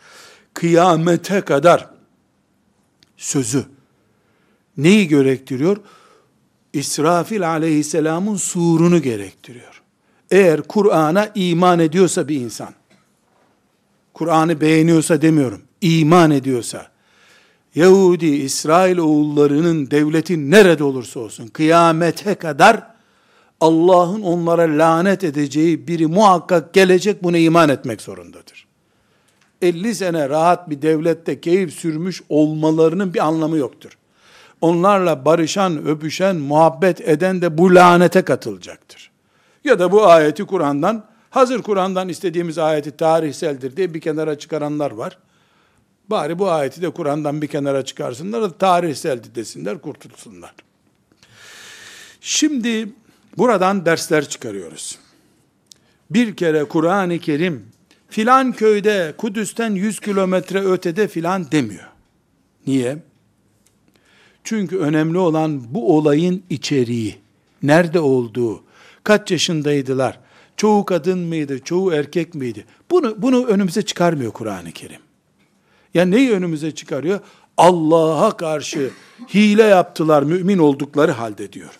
Kıyamete 0.54 1.40
kadar 1.40 1.90
sözü 3.16 3.64
neyi 4.76 5.08
gerektiriyor? 5.08 5.76
İsrafil 6.72 7.48
aleyhisselamın 7.48 8.36
surunu 8.36 9.02
gerektiriyor. 9.02 9.82
Eğer 10.30 10.62
Kur'an'a 10.62 11.30
iman 11.34 11.78
ediyorsa 11.78 12.28
bir 12.28 12.40
insan, 12.40 12.74
Kur'an'ı 14.14 14.60
beğeniyorsa 14.60 15.22
demiyorum, 15.22 15.62
iman 15.80 16.30
ediyorsa, 16.30 16.93
Yahudi, 17.74 18.26
İsrail 18.26 18.98
oğullarının 18.98 19.90
devleti 19.90 20.50
nerede 20.50 20.84
olursa 20.84 21.20
olsun, 21.20 21.46
kıyamete 21.46 22.34
kadar 22.34 22.82
Allah'ın 23.60 24.22
onlara 24.22 24.62
lanet 24.62 25.24
edeceği 25.24 25.88
biri 25.88 26.06
muhakkak 26.06 26.74
gelecek, 26.74 27.22
buna 27.22 27.38
iman 27.38 27.68
etmek 27.68 28.00
zorundadır. 28.00 28.66
50 29.62 29.94
sene 29.94 30.28
rahat 30.28 30.70
bir 30.70 30.82
devlette 30.82 31.40
keyif 31.40 31.72
sürmüş 31.74 32.22
olmalarının 32.28 33.14
bir 33.14 33.26
anlamı 33.26 33.56
yoktur. 33.56 33.98
Onlarla 34.60 35.24
barışan, 35.24 35.86
öpüşen, 35.86 36.36
muhabbet 36.36 37.08
eden 37.08 37.42
de 37.42 37.58
bu 37.58 37.74
lanete 37.74 38.22
katılacaktır. 38.22 39.10
Ya 39.64 39.78
da 39.78 39.92
bu 39.92 40.06
ayeti 40.06 40.44
Kur'an'dan, 40.44 41.04
hazır 41.30 41.62
Kur'an'dan 41.62 42.08
istediğimiz 42.08 42.58
ayeti 42.58 42.90
tarihseldir 42.90 43.76
diye 43.76 43.94
bir 43.94 44.00
kenara 44.00 44.38
çıkaranlar 44.38 44.90
var. 44.90 45.18
Bari 46.10 46.38
bu 46.38 46.50
ayeti 46.50 46.82
de 46.82 46.90
Kur'an'dan 46.90 47.42
bir 47.42 47.46
kenara 47.46 47.84
çıkarsınlar 47.84 48.42
da 48.42 48.58
tarihseldi 48.58 49.34
desinler, 49.34 49.78
kurtulsunlar. 49.78 50.54
Şimdi 52.20 52.88
buradan 53.38 53.86
dersler 53.86 54.28
çıkarıyoruz. 54.28 54.98
Bir 56.10 56.36
kere 56.36 56.64
Kur'an-ı 56.64 57.18
Kerim 57.18 57.66
filan 58.08 58.52
köyde 58.52 59.14
Kudüs'ten 59.18 59.70
100 59.70 60.00
kilometre 60.00 60.64
ötede 60.64 61.08
filan 61.08 61.50
demiyor. 61.50 61.88
Niye? 62.66 62.98
Çünkü 64.44 64.78
önemli 64.78 65.18
olan 65.18 65.74
bu 65.74 65.96
olayın 65.96 66.42
içeriği, 66.50 67.16
nerede 67.62 68.00
olduğu, 68.00 68.62
kaç 69.04 69.30
yaşındaydılar, 69.30 70.20
çoğu 70.56 70.84
kadın 70.84 71.18
mıydı, 71.18 71.58
çoğu 71.58 71.92
erkek 71.92 72.34
miydi? 72.34 72.64
Bunu, 72.90 73.22
bunu 73.22 73.46
önümüze 73.46 73.82
çıkarmıyor 73.82 74.32
Kur'an-ı 74.32 74.72
Kerim. 74.72 75.00
Ya 75.94 76.04
neyi 76.04 76.32
önümüze 76.32 76.74
çıkarıyor? 76.74 77.20
Allah'a 77.56 78.36
karşı 78.36 78.90
hile 79.34 79.62
yaptılar 79.62 80.22
mümin 80.22 80.58
oldukları 80.58 81.12
halde 81.12 81.52
diyor. 81.52 81.78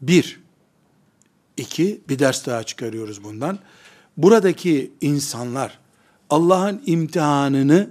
Bir, 0.00 0.40
iki, 1.56 2.00
bir 2.08 2.18
ders 2.18 2.46
daha 2.46 2.62
çıkarıyoruz 2.62 3.24
bundan. 3.24 3.58
Buradaki 4.16 4.92
insanlar 5.00 5.78
Allah'ın 6.30 6.82
imtihanını 6.86 7.90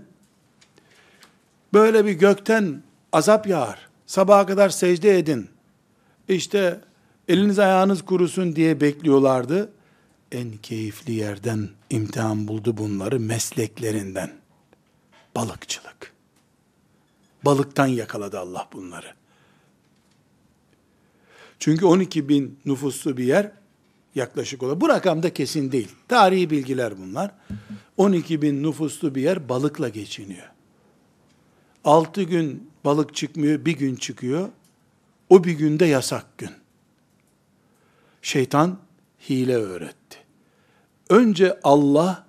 böyle 1.74 2.06
bir 2.06 2.12
gökten 2.12 2.84
azap 3.14 3.48
yağar. 3.48 3.90
Sabaha 4.08 4.46
kadar 4.46 4.70
secde 4.70 5.20
edin. 5.20 5.50
İşte 6.28 6.82
eliniz 7.28 7.60
ayağınız 7.60 8.02
kurusun 8.02 8.56
diye 8.56 8.82
bekliyorlardı. 8.82 9.70
En 10.32 10.58
keyifli 10.58 11.14
yerden 11.14 11.70
imtihan 11.90 12.48
buldu 12.48 12.78
bunları 12.78 13.20
mesleklerinden. 13.20 14.32
Balıkçılık. 15.36 16.14
Balıktan 17.46 17.88
yakaladı 17.88 18.40
Allah 18.40 18.70
bunları. 18.74 19.14
Çünkü 21.60 21.86
12 21.86 22.30
bin 22.30 22.60
nüfuslu 22.66 23.18
bir 23.18 23.24
yer 23.24 23.52
yaklaşık 24.16 24.64
olarak. 24.64 24.82
Bu 24.82 24.90
rakam 24.90 25.24
da 25.24 25.34
kesin 25.34 25.72
değil. 25.72 25.92
Tarihi 26.08 26.50
bilgiler 26.50 26.98
bunlar. 26.98 27.32
12 27.98 28.42
bin 28.42 28.64
nüfuslu 28.64 29.16
bir 29.16 29.22
yer 29.22 29.50
balıkla 29.50 29.90
geçiniyor. 29.90 30.48
6 31.84 32.24
gün 32.24 32.72
balık 32.86 33.16
çıkmıyor, 33.16 33.66
bir 33.66 33.78
gün 33.78 33.96
çıkıyor. 33.96 34.50
O 35.30 35.44
bir 35.44 35.52
günde 35.52 35.86
yasak 35.86 36.38
gün. 36.38 36.52
Şeytan 38.22 38.80
hile 39.30 39.56
öğretti. 39.56 40.18
Önce 41.12 41.60
Allah 41.64 42.24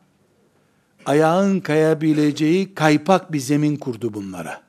ayağın 1.07 1.61
kayabileceği 1.61 2.75
kaypak 2.75 3.33
bir 3.33 3.39
zemin 3.39 3.77
kurdu 3.77 4.15
bunlara. 4.15 4.63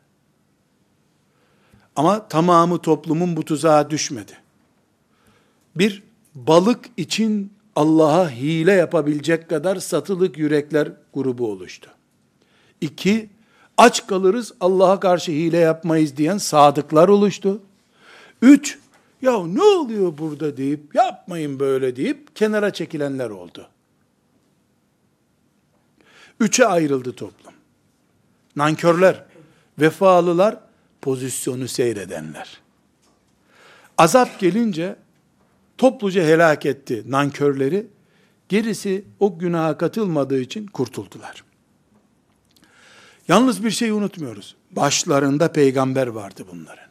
Ama 1.96 2.28
tamamı 2.28 2.78
toplumun 2.78 3.38
bu 3.38 3.46
tuzağa 3.46 3.90
düşmedi. 3.90 4.32
Bir 5.76 6.04
balık 6.36 6.86
için 6.98 7.54
Allah'a 7.76 8.30
hile 8.30 8.72
yapabilecek 8.72 9.50
kadar 9.50 9.76
satılık 9.76 10.38
yürekler 10.38 10.92
grubu 11.14 11.52
oluştu. 11.52 11.90
İki, 12.82 13.30
aç 13.78 14.08
kalırız 14.08 14.54
Allah'a 14.60 15.00
karşı 15.00 15.32
hile 15.32 15.58
yapmayız 15.58 16.18
diyen 16.18 16.38
sadıklar 16.38 17.08
oluştu. 17.08 17.62
Üç, 18.42 18.80
ya 19.22 19.46
ne 19.46 19.64
oluyor 19.64 20.18
burada 20.18 20.58
deyip 20.58 20.96
yapmayın 20.96 21.60
böyle 21.60 21.96
deyip 21.96 22.36
kenara 22.36 22.74
çekilenler 22.74 23.30
oldu. 23.30 23.68
Üçe 26.40 26.68
ayrıldı 26.68 27.16
toplum. 27.16 27.54
Nankörler, 28.56 29.24
vefalılar, 29.80 30.60
pozisyonu 31.02 31.68
seyredenler. 31.68 32.62
Azap 33.98 34.40
gelince 34.40 34.96
topluca 35.78 36.24
helak 36.24 36.66
etti 36.66 37.04
nankörleri. 37.08 37.88
Gerisi 38.50 39.06
o 39.20 39.40
günaha 39.40 39.78
katılmadığı 39.78 40.40
için 40.40 40.68
kurtuldular. 40.68 41.44
Yalnız 43.28 43.64
bir 43.64 43.72
şey 43.72 43.92
unutmuyoruz. 43.92 44.56
Başlarında 44.72 45.52
peygamber 45.52 46.08
vardı 46.08 46.46
bunların. 46.52 46.88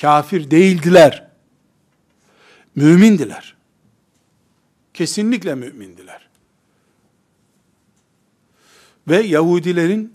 Kafir 0.00 0.50
değildiler. 0.50 1.30
Mümindiler. 2.74 3.56
Kesinlikle 4.94 5.54
mümindiler. 5.54 6.29
Ve 9.08 9.22
Yahudilerin 9.22 10.12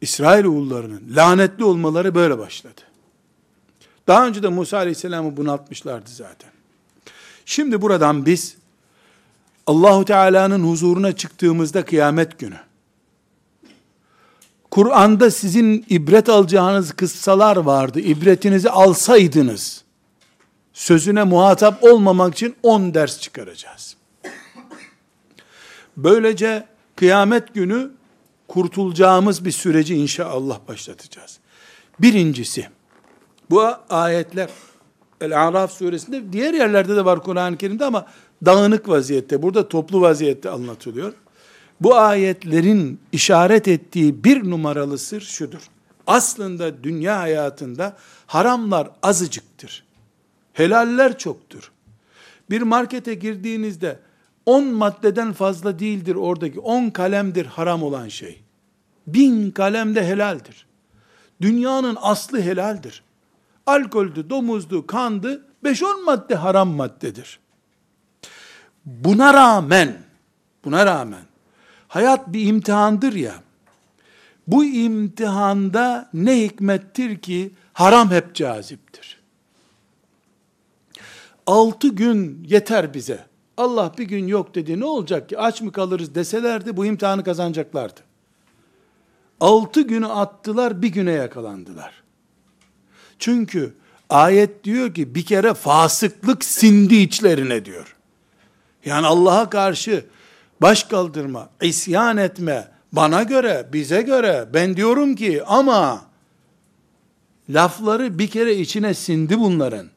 İsrail 0.00 0.44
oğullarının 0.44 1.02
lanetli 1.16 1.64
olmaları 1.64 2.14
böyle 2.14 2.38
başladı. 2.38 2.80
Daha 4.06 4.26
önce 4.26 4.42
de 4.42 4.48
Musa 4.48 4.76
Aleyhisselam'ı 4.76 5.36
bunaltmışlardı 5.36 6.10
zaten. 6.10 6.50
Şimdi 7.44 7.82
buradan 7.82 8.26
biz 8.26 8.56
Allahu 9.66 10.04
Teala'nın 10.04 10.70
huzuruna 10.70 11.12
çıktığımızda 11.12 11.84
kıyamet 11.84 12.38
günü 12.38 12.56
Kur'an'da 14.70 15.30
sizin 15.30 15.84
ibret 15.88 16.28
alacağınız 16.28 16.92
kıssalar 16.92 17.56
vardı. 17.56 18.00
İbretinizi 18.00 18.70
alsaydınız 18.70 19.84
sözüne 20.72 21.24
muhatap 21.24 21.84
olmamak 21.84 22.34
için 22.34 22.54
10 22.62 22.94
ders 22.94 23.20
çıkaracağız. 23.20 23.96
Böylece 25.96 26.66
kıyamet 26.96 27.54
günü 27.54 27.90
kurtulacağımız 28.52 29.44
bir 29.44 29.50
süreci 29.50 29.94
inşallah 29.94 30.58
başlatacağız. 30.68 31.38
Birincisi, 32.00 32.68
bu 33.50 33.62
ayetler 33.90 34.48
El-Araf 35.20 35.72
suresinde 35.72 36.32
diğer 36.32 36.54
yerlerde 36.54 36.96
de 36.96 37.04
var 37.04 37.22
Kur'an-ı 37.22 37.56
Kerim'de 37.56 37.84
ama 37.84 38.06
dağınık 38.44 38.88
vaziyette, 38.88 39.42
burada 39.42 39.68
toplu 39.68 40.00
vaziyette 40.00 40.50
anlatılıyor. 40.50 41.12
Bu 41.80 41.96
ayetlerin 41.96 43.00
işaret 43.12 43.68
ettiği 43.68 44.24
bir 44.24 44.50
numaralı 44.50 44.98
sır 44.98 45.20
şudur. 45.20 45.62
Aslında 46.06 46.84
dünya 46.84 47.18
hayatında 47.18 47.96
haramlar 48.26 48.90
azıcıktır. 49.02 49.84
Helaller 50.52 51.18
çoktur. 51.18 51.72
Bir 52.50 52.62
markete 52.62 53.14
girdiğinizde 53.14 53.98
10 54.46 54.64
maddeden 54.64 55.32
fazla 55.32 55.78
değildir 55.78 56.14
oradaki. 56.14 56.60
10 56.60 56.90
kalemdir 56.90 57.46
haram 57.46 57.82
olan 57.82 58.08
şey. 58.08 58.42
Bin 59.06 59.50
kalem 59.50 59.94
de 59.94 60.06
helaldir. 60.06 60.66
Dünyanın 61.40 61.98
aslı 62.00 62.40
helaldir. 62.40 63.02
Alkoldü, 63.66 64.30
domuzdu, 64.30 64.86
kandı, 64.86 65.46
5-10 65.64 66.04
madde 66.04 66.34
haram 66.34 66.68
maddedir. 66.68 67.38
Buna 68.84 69.34
rağmen, 69.34 69.98
buna 70.64 70.86
rağmen, 70.86 71.22
hayat 71.88 72.32
bir 72.32 72.46
imtihandır 72.46 73.12
ya, 73.12 73.34
bu 74.46 74.64
imtihanda 74.64 76.10
ne 76.14 76.42
hikmettir 76.42 77.18
ki 77.18 77.54
haram 77.72 78.10
hep 78.10 78.34
caziptir. 78.34 79.22
Altı 81.46 81.88
gün 81.88 82.44
yeter 82.48 82.94
bize. 82.94 83.31
Allah 83.56 83.92
bir 83.98 84.04
gün 84.04 84.26
yok 84.26 84.54
dedi 84.54 84.80
ne 84.80 84.84
olacak 84.84 85.28
ki 85.28 85.38
aç 85.38 85.60
mı 85.60 85.72
kalırız 85.72 86.14
deselerdi 86.14 86.76
bu 86.76 86.86
imtihanı 86.86 87.24
kazanacaklardı. 87.24 88.00
Altı 89.40 89.80
günü 89.80 90.06
attılar 90.06 90.82
bir 90.82 90.88
güne 90.88 91.12
yakalandılar. 91.12 92.02
Çünkü 93.18 93.74
ayet 94.10 94.64
diyor 94.64 94.94
ki 94.94 95.14
bir 95.14 95.24
kere 95.24 95.54
fasıklık 95.54 96.44
sindi 96.44 96.96
içlerine 96.96 97.64
diyor. 97.64 97.96
Yani 98.84 99.06
Allah'a 99.06 99.50
karşı 99.50 100.04
baş 100.60 100.84
kaldırma, 100.84 101.48
isyan 101.62 102.16
etme, 102.16 102.68
bana 102.92 103.22
göre, 103.22 103.68
bize 103.72 104.02
göre, 104.02 104.48
ben 104.54 104.76
diyorum 104.76 105.14
ki 105.14 105.44
ama 105.46 106.04
lafları 107.50 108.18
bir 108.18 108.28
kere 108.28 108.54
içine 108.54 108.94
sindi 108.94 109.40
bunların. 109.40 109.91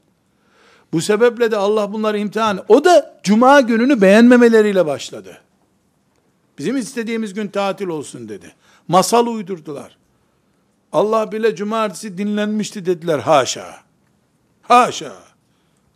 Bu 0.93 1.01
sebeple 1.01 1.51
de 1.51 1.57
Allah 1.57 1.93
bunları 1.93 2.17
imtihan, 2.19 2.65
o 2.67 2.85
da 2.85 3.19
cuma 3.23 3.61
gününü 3.61 4.01
beğenmemeleriyle 4.01 4.85
başladı. 4.85 5.37
Bizim 6.57 6.77
istediğimiz 6.77 7.33
gün 7.33 7.47
tatil 7.47 7.87
olsun 7.87 8.29
dedi. 8.29 8.55
Masal 8.87 9.27
uydurdular. 9.27 9.97
Allah 10.91 11.31
bile 11.31 11.55
cumartesi 11.55 12.17
dinlenmişti 12.17 12.85
dediler. 12.85 13.19
Haşa. 13.19 13.75
Haşa. 14.61 15.13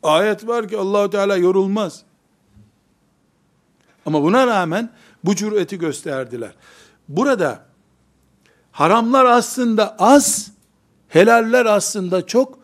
Ayet 0.04 0.48
var 0.48 0.68
ki 0.68 0.78
Allahu 0.78 1.10
Teala 1.10 1.38
yorulmaz. 1.38 2.04
Ama 4.06 4.24
buna 4.24 4.48
rağmen 4.48 4.90
bu 5.24 5.36
cüreti 5.36 5.78
gösterdiler. 5.78 6.52
Burada 7.08 7.66
haramlar 8.72 9.26
aslında 9.26 9.96
az, 10.00 10.52
helaller 11.08 11.66
aslında 11.66 12.26
çok 12.26 12.60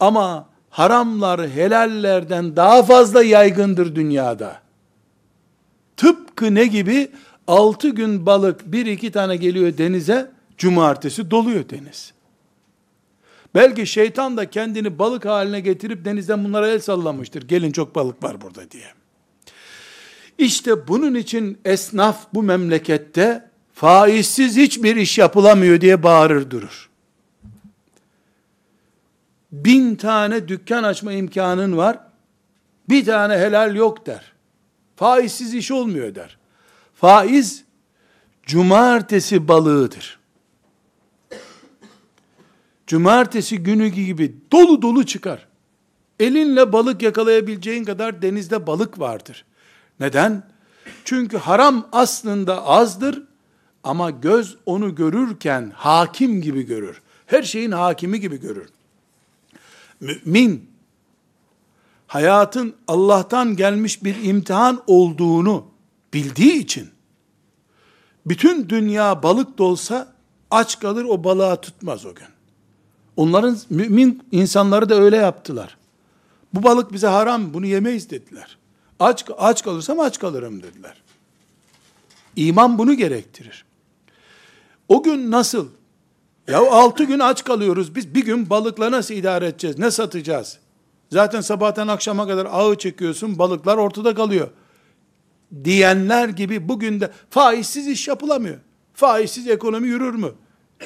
ama 0.00 0.48
haramlar 0.72 1.48
helallerden 1.50 2.56
daha 2.56 2.82
fazla 2.82 3.22
yaygındır 3.22 3.94
dünyada. 3.94 4.60
Tıpkı 5.96 6.54
ne 6.54 6.66
gibi? 6.66 7.10
Altı 7.46 7.88
gün 7.88 8.26
balık 8.26 8.72
bir 8.72 8.86
iki 8.86 9.12
tane 9.12 9.36
geliyor 9.36 9.78
denize, 9.78 10.30
cumartesi 10.58 11.30
doluyor 11.30 11.68
deniz. 11.68 12.12
Belki 13.54 13.86
şeytan 13.86 14.36
da 14.36 14.50
kendini 14.50 14.98
balık 14.98 15.24
haline 15.24 15.60
getirip 15.60 16.04
denizden 16.04 16.44
bunlara 16.44 16.68
el 16.68 16.80
sallamıştır. 16.80 17.48
Gelin 17.48 17.72
çok 17.72 17.94
balık 17.94 18.22
var 18.22 18.40
burada 18.40 18.70
diye. 18.70 18.86
İşte 20.38 20.88
bunun 20.88 21.14
için 21.14 21.58
esnaf 21.64 22.26
bu 22.34 22.42
memlekette 22.42 23.50
faizsiz 23.74 24.56
hiçbir 24.56 24.96
iş 24.96 25.18
yapılamıyor 25.18 25.80
diye 25.80 26.02
bağırır 26.02 26.50
durur. 26.50 26.91
Bin 29.52 29.94
tane 29.94 30.48
dükkan 30.48 30.82
açma 30.82 31.12
imkanın 31.12 31.76
var, 31.76 31.98
bir 32.88 33.04
tane 33.04 33.38
helal 33.38 33.76
yok 33.76 34.06
der. 34.06 34.32
Faizsiz 34.96 35.54
iş 35.54 35.70
olmuyor 35.70 36.14
der. 36.14 36.38
Faiz, 36.94 37.64
cumartesi 38.42 39.48
balığıdır. 39.48 40.18
Cumartesi 42.86 43.58
günü 43.58 43.88
gibi 43.88 44.36
dolu 44.52 44.82
dolu 44.82 45.06
çıkar. 45.06 45.46
Elinle 46.20 46.72
balık 46.72 47.02
yakalayabileceğin 47.02 47.84
kadar 47.84 48.22
denizde 48.22 48.66
balık 48.66 48.98
vardır. 48.98 49.44
Neden? 50.00 50.42
Çünkü 51.04 51.36
haram 51.36 51.88
aslında 51.92 52.66
azdır 52.66 53.22
ama 53.84 54.10
göz 54.10 54.56
onu 54.66 54.94
görürken 54.94 55.72
hakim 55.74 56.42
gibi 56.42 56.62
görür. 56.62 57.02
Her 57.26 57.42
şeyin 57.42 57.72
hakimi 57.72 58.20
gibi 58.20 58.40
görür. 58.40 58.68
Mümin 60.02 60.70
hayatın 62.06 62.74
Allah'tan 62.88 63.56
gelmiş 63.56 64.04
bir 64.04 64.24
imtihan 64.24 64.82
olduğunu 64.86 65.66
bildiği 66.14 66.58
için 66.58 66.90
bütün 68.26 68.68
dünya 68.68 69.22
balık 69.22 69.58
da 69.58 69.64
olsa 69.64 70.14
aç 70.50 70.80
kalır 70.80 71.04
o 71.04 71.24
balığa 71.24 71.60
tutmaz 71.60 72.06
o 72.06 72.14
gün. 72.14 72.26
Onların 73.16 73.58
mümin 73.70 74.22
insanları 74.32 74.88
da 74.88 74.94
öyle 74.94 75.16
yaptılar. 75.16 75.76
Bu 76.54 76.62
balık 76.62 76.92
bize 76.92 77.06
haram, 77.06 77.54
bunu 77.54 77.66
yemeyiz 77.66 78.10
dediler. 78.10 78.58
Aç, 79.00 79.24
aç 79.38 79.64
kalırsam 79.64 80.00
aç 80.00 80.18
kalırım 80.18 80.62
dediler. 80.62 81.02
İman 82.36 82.78
bunu 82.78 82.94
gerektirir. 82.94 83.64
O 84.88 85.02
gün 85.02 85.30
nasıl? 85.30 85.68
Ya 86.48 86.58
altı 86.58 87.04
gün 87.04 87.18
aç 87.18 87.44
kalıyoruz. 87.44 87.94
Biz 87.94 88.14
bir 88.14 88.24
gün 88.24 88.50
balıkla 88.50 88.90
nasıl 88.90 89.14
idare 89.14 89.46
edeceğiz? 89.46 89.78
Ne 89.78 89.90
satacağız? 89.90 90.58
Zaten 91.10 91.40
sabahtan 91.40 91.88
akşama 91.88 92.26
kadar 92.26 92.46
ağı 92.50 92.78
çekiyorsun, 92.78 93.38
balıklar 93.38 93.76
ortada 93.76 94.14
kalıyor. 94.14 94.48
Diyenler 95.64 96.28
gibi 96.28 96.68
bugün 96.68 97.00
de 97.00 97.10
faizsiz 97.30 97.88
iş 97.88 98.08
yapılamıyor. 98.08 98.58
Faizsiz 98.94 99.48
ekonomi 99.48 99.88
yürür 99.88 100.14
mü? 100.14 100.32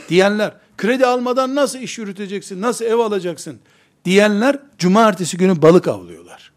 Diyenler, 0.09 0.55
kredi 0.77 1.07
almadan 1.07 1.55
nasıl 1.55 1.79
iş 1.79 1.99
yürüteceksin, 1.99 2.63
nasıl 2.63 2.85
ev 2.85 2.99
alacaksın? 2.99 3.59
Diyenler, 4.05 4.59
cumartesi 4.79 5.37
günü 5.37 5.63
balık 5.63 5.89
avlıyorlar. 5.89 6.53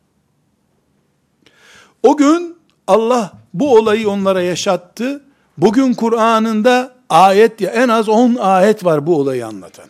O 2.04 2.18
gün 2.18 2.58
Allah 2.88 3.34
bu 3.54 3.76
olayı 3.78 4.10
onlara 4.10 4.42
yaşattı. 4.42 5.22
Bugün 5.58 5.94
Kur'an'ında 5.94 6.99
ayet 7.10 7.62
ya 7.62 7.70
en 7.70 7.88
az 7.88 8.10
10 8.10 8.36
ayet 8.36 8.86
var 8.86 9.08
bu 9.08 9.16
olayı 9.20 9.48
anlatan. 9.48 9.90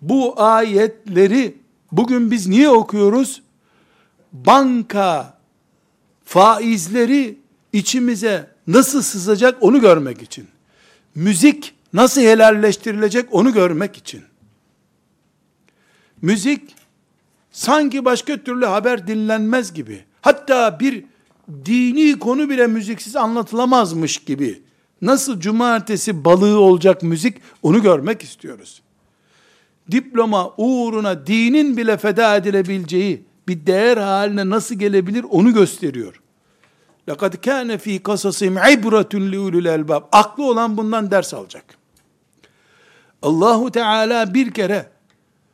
Bu 0.00 0.42
ayetleri 0.42 1.54
bugün 1.92 2.30
biz 2.30 2.46
niye 2.46 2.68
okuyoruz? 2.68 3.42
Banka 4.32 5.38
faizleri 6.24 7.38
içimize 7.72 8.50
nasıl 8.66 9.02
sızacak 9.02 9.62
onu 9.62 9.80
görmek 9.80 10.22
için. 10.22 10.48
Müzik 11.14 11.74
nasıl 11.92 12.20
helalleştirilecek 12.20 13.34
onu 13.34 13.52
görmek 13.52 13.96
için. 13.96 14.22
Müzik 16.22 16.74
sanki 17.52 18.04
başka 18.04 18.42
türlü 18.42 18.66
haber 18.66 19.06
dinlenmez 19.06 19.72
gibi. 19.74 20.04
Hatta 20.20 20.80
bir 20.80 21.04
dini 21.64 22.18
konu 22.18 22.50
bile 22.50 22.66
müziksiz 22.66 23.16
anlatılamazmış 23.16 24.18
gibi. 24.18 24.62
Nasıl 25.01 25.39
cumartesi 25.39 26.25
balığı 26.25 26.59
olacak 26.59 27.03
müzik 27.03 27.37
onu 27.63 27.81
görmek 27.81 28.23
istiyoruz. 28.23 28.81
Diploma 29.91 30.53
uğruna 30.57 31.27
dinin 31.27 31.77
bile 31.77 31.97
feda 31.97 32.35
edilebileceği 32.35 33.25
bir 33.47 33.65
değer 33.65 33.97
haline 33.97 34.49
nasıl 34.49 34.75
gelebilir 34.75 35.25
onu 35.29 35.53
gösteriyor. 35.53 36.21
لَقَدْ 37.07 37.35
كَانَ 37.35 37.77
ف۪ي 37.77 38.01
قَصَصِهِمْ 38.01 38.59
عِبْرَةٌ 38.59 39.11
لِعُلُ 39.33 39.67
الْاَلْبَابِ 39.67 40.03
Aklı 40.11 40.43
olan 40.43 40.77
bundan 40.77 41.11
ders 41.11 41.33
alacak. 41.33 41.65
Allahu 43.21 43.71
Teala 43.71 44.33
bir 44.33 44.51
kere 44.51 44.89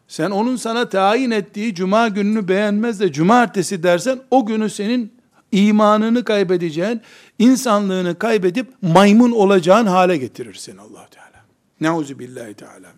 sen 0.08 0.32
onun 0.32 0.56
sana 0.56 0.90
tayin 0.90 1.32
ettiği 1.32 1.76
cuma 1.76 2.08
gününü 2.08 2.48
beğenmez 2.48 3.00
de 3.00 3.12
cumartesi 3.12 3.84
dersen 3.84 4.20
o 4.32 4.46
günü 4.46 4.70
senin 4.70 5.14
imanını 5.53 6.25
kaybedeceğin, 6.25 7.01
insanlığını 7.39 8.19
kaybedip 8.19 8.73
maymun 8.83 9.33
olacağın 9.33 9.87
hale 9.87 10.17
getirirsin 10.17 10.77
allah 10.77 11.07
Teala. 11.11 11.45
Neuzu 11.81 12.19
billahi 12.19 12.55
Teala. 12.55 12.89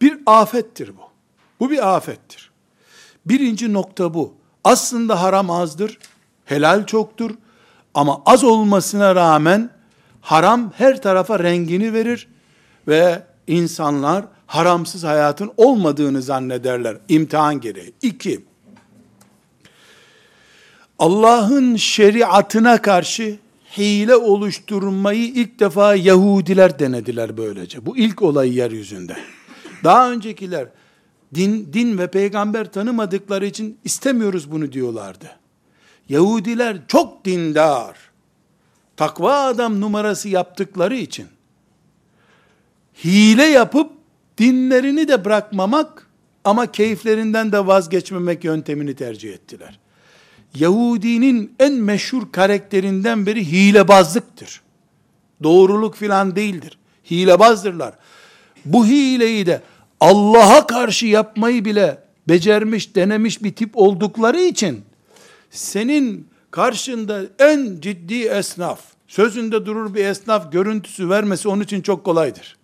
Bir 0.00 0.18
afettir 0.26 0.88
bu. 0.88 1.02
Bu 1.60 1.70
bir 1.70 1.94
afettir. 1.96 2.50
Birinci 3.26 3.72
nokta 3.72 4.14
bu. 4.14 4.34
Aslında 4.64 5.22
haram 5.22 5.50
azdır, 5.50 5.98
helal 6.44 6.86
çoktur 6.86 7.30
ama 7.94 8.22
az 8.26 8.44
olmasına 8.44 9.14
rağmen 9.14 9.70
haram 10.20 10.72
her 10.76 11.02
tarafa 11.02 11.38
rengini 11.38 11.92
verir 11.92 12.28
ve 12.88 13.22
insanlar 13.46 14.24
haramsız 14.46 15.04
hayatın 15.04 15.52
olmadığını 15.56 16.22
zannederler 16.22 16.96
imtihan 17.08 17.60
gereği. 17.60 17.94
İki, 18.02 18.44
Allah'ın 21.02 21.76
şeriatına 21.76 22.82
karşı 22.82 23.38
hile 23.78 24.16
oluşturmayı 24.16 25.24
ilk 25.24 25.60
defa 25.60 25.94
Yahudiler 25.94 26.78
denediler 26.78 27.36
böylece. 27.36 27.86
Bu 27.86 27.96
ilk 27.96 28.22
olay 28.22 28.56
yeryüzünde. 28.58 29.16
Daha 29.84 30.10
öncekiler 30.10 30.68
din, 31.34 31.72
din 31.72 31.98
ve 31.98 32.10
peygamber 32.10 32.72
tanımadıkları 32.72 33.46
için 33.46 33.78
istemiyoruz 33.84 34.50
bunu 34.50 34.72
diyorlardı. 34.72 35.30
Yahudiler 36.08 36.76
çok 36.88 37.24
dindar, 37.24 37.96
takva 38.96 39.34
adam 39.34 39.80
numarası 39.80 40.28
yaptıkları 40.28 40.94
için 40.94 41.26
hile 43.04 43.44
yapıp 43.44 43.90
dinlerini 44.38 45.08
de 45.08 45.24
bırakmamak 45.24 46.06
ama 46.44 46.72
keyiflerinden 46.72 47.52
de 47.52 47.66
vazgeçmemek 47.66 48.44
yöntemini 48.44 48.94
tercih 48.94 49.32
ettiler. 49.32 49.78
Yahudinin 50.54 51.54
en 51.58 51.72
meşhur 51.72 52.32
karakterinden 52.32 53.26
biri 53.26 53.52
hilebazlıktır. 53.52 54.60
Doğruluk 55.42 55.96
filan 55.96 56.36
değildir. 56.36 56.78
Hilebazdırlar. 57.10 57.94
Bu 58.64 58.86
hileyi 58.86 59.46
de 59.46 59.62
Allah'a 60.00 60.66
karşı 60.66 61.06
yapmayı 61.06 61.64
bile 61.64 61.98
becermiş, 62.28 62.94
denemiş 62.94 63.42
bir 63.42 63.52
tip 63.52 63.70
oldukları 63.74 64.40
için 64.40 64.80
senin 65.50 66.28
karşında 66.50 67.22
en 67.38 67.80
ciddi 67.80 68.22
esnaf, 68.22 68.80
sözünde 69.08 69.66
durur 69.66 69.94
bir 69.94 70.04
esnaf 70.04 70.52
görüntüsü 70.52 71.10
vermesi 71.10 71.48
onun 71.48 71.62
için 71.62 71.82
çok 71.82 72.04
kolaydır. 72.04 72.56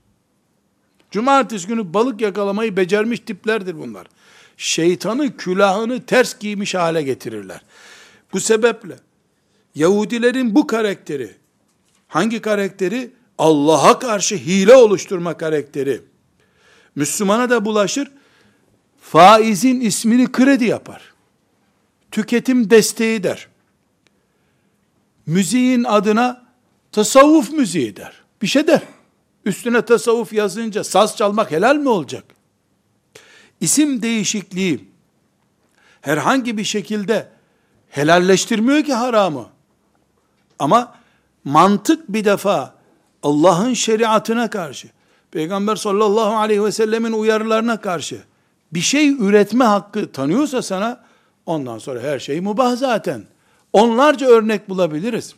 Cumartesi 1.10 1.66
günü 1.68 1.94
balık 1.94 2.20
yakalamayı 2.20 2.76
becermiş 2.76 3.20
tiplerdir 3.20 3.78
bunlar. 3.78 4.06
Şeytanı 4.58 5.36
külahını 5.36 6.06
ters 6.06 6.38
giymiş 6.38 6.74
hale 6.74 7.02
getirirler. 7.02 7.60
Bu 8.32 8.40
sebeple 8.40 8.96
Yahudilerin 9.74 10.54
bu 10.54 10.66
karakteri, 10.66 11.34
hangi 12.08 12.40
karakteri? 12.40 13.10
Allah'a 13.38 13.98
karşı 13.98 14.36
hile 14.36 14.74
oluşturma 14.74 15.36
karakteri. 15.36 16.00
Müslümana 16.94 17.50
da 17.50 17.64
bulaşır, 17.64 18.10
faizin 19.00 19.80
ismini 19.80 20.32
kredi 20.32 20.64
yapar. 20.64 21.02
Tüketim 22.10 22.70
desteği 22.70 23.22
der. 23.22 23.48
Müziğin 25.26 25.84
adına 25.84 26.46
tasavvuf 26.92 27.50
müziği 27.50 27.96
der. 27.96 28.12
Bir 28.42 28.46
şey 28.46 28.66
der. 28.66 28.82
Üstüne 29.44 29.82
tasavvuf 29.82 30.32
yazınca 30.32 30.84
saz 30.84 31.16
çalmak 31.16 31.50
helal 31.50 31.76
mi 31.76 31.88
olacak? 31.88 32.37
İsim 33.60 34.02
değişikliği 34.02 34.88
herhangi 36.00 36.56
bir 36.58 36.64
şekilde 36.64 37.28
helalleştirmiyor 37.88 38.84
ki 38.84 38.94
haramı. 38.94 39.46
Ama 40.58 40.94
mantık 41.44 42.08
bir 42.08 42.24
defa 42.24 42.74
Allah'ın 43.22 43.74
şeriatına 43.74 44.50
karşı, 44.50 44.88
Peygamber 45.30 45.76
sallallahu 45.76 46.36
aleyhi 46.36 46.64
ve 46.64 46.72
sellemin 46.72 47.12
uyarılarına 47.12 47.80
karşı 47.80 48.22
bir 48.72 48.80
şey 48.80 49.08
üretme 49.08 49.64
hakkı 49.64 50.12
tanıyorsa 50.12 50.62
sana, 50.62 51.04
ondan 51.46 51.78
sonra 51.78 52.00
her 52.00 52.18
şey 52.18 52.40
mubah 52.40 52.76
zaten. 52.76 53.24
Onlarca 53.72 54.26
örnek 54.26 54.68
bulabiliriz. 54.68 55.34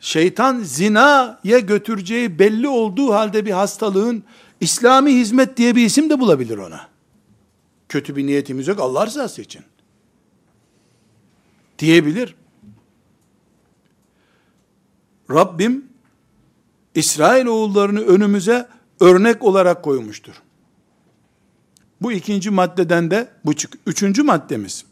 Şeytan 0.00 0.58
zinaya 0.58 1.58
götüreceği 1.58 2.38
belli 2.38 2.68
olduğu 2.68 3.14
halde 3.14 3.46
bir 3.46 3.50
hastalığın 3.50 4.24
İslami 4.60 5.14
hizmet 5.14 5.56
diye 5.56 5.76
bir 5.76 5.86
isim 5.86 6.10
de 6.10 6.20
bulabilir 6.20 6.58
ona. 6.58 6.88
Kötü 7.88 8.16
bir 8.16 8.26
niyetimiz 8.26 8.68
yok 8.68 8.80
Allah 8.80 9.06
rızası 9.06 9.42
için. 9.42 9.62
Diyebilir. 11.78 12.34
Rabbim 15.30 15.84
İsrail 16.94 17.46
oğullarını 17.46 18.00
önümüze 18.00 18.68
örnek 19.00 19.42
olarak 19.42 19.82
koymuştur. 19.82 20.42
Bu 22.00 22.12
ikinci 22.12 22.50
maddeden 22.50 23.10
de 23.10 23.28
bu 23.44 23.56
çık. 23.56 23.74
Üçüncü 23.86 24.22
maddemiz. 24.22 24.84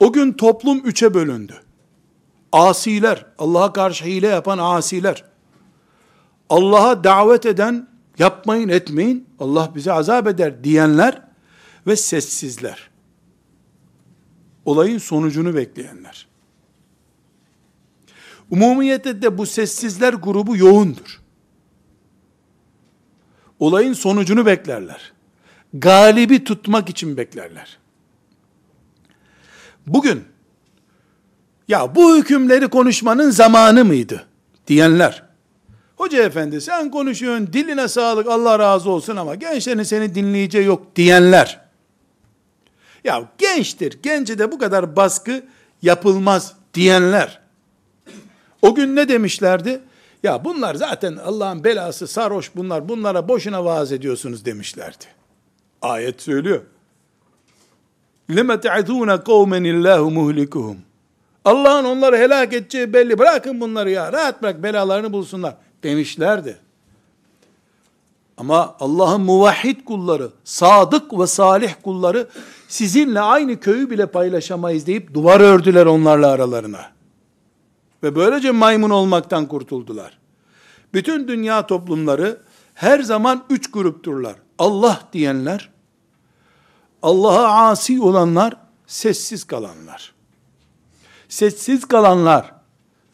O 0.00 0.12
gün 0.12 0.32
toplum 0.32 0.78
üçe 0.78 1.14
bölündü. 1.14 1.60
Asiler, 2.52 3.26
Allah'a 3.38 3.72
karşı 3.72 4.04
hile 4.04 4.26
yapan 4.26 4.58
asiler, 4.58 5.24
Allah'a 6.50 7.04
davet 7.04 7.46
eden, 7.46 7.88
yapmayın 8.18 8.68
etmeyin, 8.68 9.28
Allah 9.38 9.72
bize 9.74 9.92
azap 9.92 10.26
eder 10.26 10.64
diyenler 10.64 11.22
ve 11.86 11.96
sessizler. 11.96 12.90
Olayın 14.64 14.98
sonucunu 14.98 15.54
bekleyenler. 15.54 16.26
Umumiyette 18.50 19.22
de 19.22 19.38
bu 19.38 19.46
sessizler 19.46 20.12
grubu 20.12 20.56
yoğundur. 20.56 21.20
Olayın 23.58 23.92
sonucunu 23.92 24.46
beklerler. 24.46 25.12
Galibi 25.74 26.44
tutmak 26.44 26.90
için 26.90 27.16
beklerler. 27.16 27.78
Bugün 29.86 30.24
ya 31.68 31.94
bu 31.94 32.16
hükümleri 32.16 32.68
konuşmanın 32.68 33.30
zamanı 33.30 33.84
mıydı 33.84 34.26
diyenler. 34.66 35.25
Hoca 35.97 36.23
efendi 36.23 36.61
sen 36.61 36.91
konuşuyorsun 36.91 37.53
diline 37.53 37.87
sağlık 37.87 38.27
Allah 38.27 38.59
razı 38.59 38.89
olsun 38.89 39.15
ama 39.15 39.35
gençlerin 39.35 39.83
seni 39.83 40.15
dinleyeceği 40.15 40.65
yok 40.65 40.95
diyenler. 40.95 41.61
Ya 43.03 43.29
gençtir 43.37 43.99
gence 44.03 44.39
de 44.39 44.51
bu 44.51 44.59
kadar 44.59 44.95
baskı 44.95 45.43
yapılmaz 45.81 46.53
diyenler. 46.73 47.41
O 48.61 48.75
gün 48.75 48.95
ne 48.95 49.09
demişlerdi? 49.09 49.81
Ya 50.23 50.45
bunlar 50.45 50.75
zaten 50.75 51.15
Allah'ın 51.15 51.63
belası 51.63 52.07
sarhoş 52.07 52.51
bunlar 52.55 52.89
bunlara 52.89 53.27
boşuna 53.27 53.65
vaaz 53.65 53.91
ediyorsunuz 53.91 54.45
demişlerdi. 54.45 55.05
Ayet 55.81 56.21
söylüyor. 56.21 56.61
لَمَ 58.29 58.61
تَعْذُونَ 58.61 59.23
قَوْمًا 59.23 59.57
اللّٰهُ 59.57 60.13
مُهْلِكُهُمْ 60.13 60.75
Allah'ın 61.45 61.85
onları 61.85 62.17
helak 62.17 62.53
edeceği 62.53 62.93
belli. 62.93 63.19
Bırakın 63.19 63.61
bunları 63.61 63.91
ya. 63.91 64.13
Rahat 64.13 64.41
bırak 64.41 64.63
belalarını 64.63 65.13
bulsunlar. 65.13 65.55
Demişlerdi. 65.86 66.58
Ama 68.36 68.76
Allah'ın 68.80 69.20
muvahhid 69.20 69.84
kulları, 69.84 70.30
sadık 70.44 71.18
ve 71.18 71.26
salih 71.26 71.74
kulları 71.82 72.28
sizinle 72.68 73.20
aynı 73.20 73.60
köyü 73.60 73.90
bile 73.90 74.06
paylaşamayız 74.06 74.86
deyip 74.86 75.14
duvar 75.14 75.40
ördüler 75.40 75.86
onlarla 75.86 76.28
aralarına. 76.28 76.92
Ve 78.02 78.16
böylece 78.16 78.50
maymun 78.50 78.90
olmaktan 78.90 79.46
kurtuldular. 79.46 80.18
Bütün 80.94 81.28
dünya 81.28 81.66
toplumları 81.66 82.40
her 82.74 83.00
zaman 83.00 83.44
üç 83.50 83.70
grupturlar. 83.70 84.36
Allah 84.58 85.00
diyenler, 85.12 85.70
Allah'a 87.02 87.68
asi 87.68 88.00
olanlar, 88.00 88.56
sessiz 88.86 89.44
kalanlar. 89.44 90.14
Sessiz 91.28 91.84
kalanlar, 91.84 92.54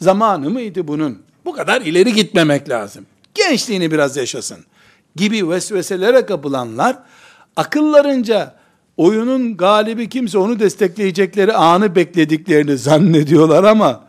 zamanı 0.01 0.51
mıydı 0.51 0.89
bunun? 0.89 1.32
Bu 1.45 1.53
kadar 1.53 1.81
ileri 1.81 2.13
gitmemek 2.13 2.69
lazım. 2.69 3.07
Gençliğini 3.35 3.91
biraz 3.91 4.17
yaşasın. 4.17 4.59
Gibi 5.17 5.49
vesveselere 5.49 6.27
kapılanlar, 6.27 6.99
akıllarınca 7.57 8.55
oyunun 8.97 9.57
galibi 9.57 10.09
kimse 10.09 10.39
onu 10.39 10.61
destekleyecekleri 10.61 11.53
anı 11.53 11.95
beklediklerini 11.95 12.79
zannediyorlar 12.79 13.65
ama 13.65 14.05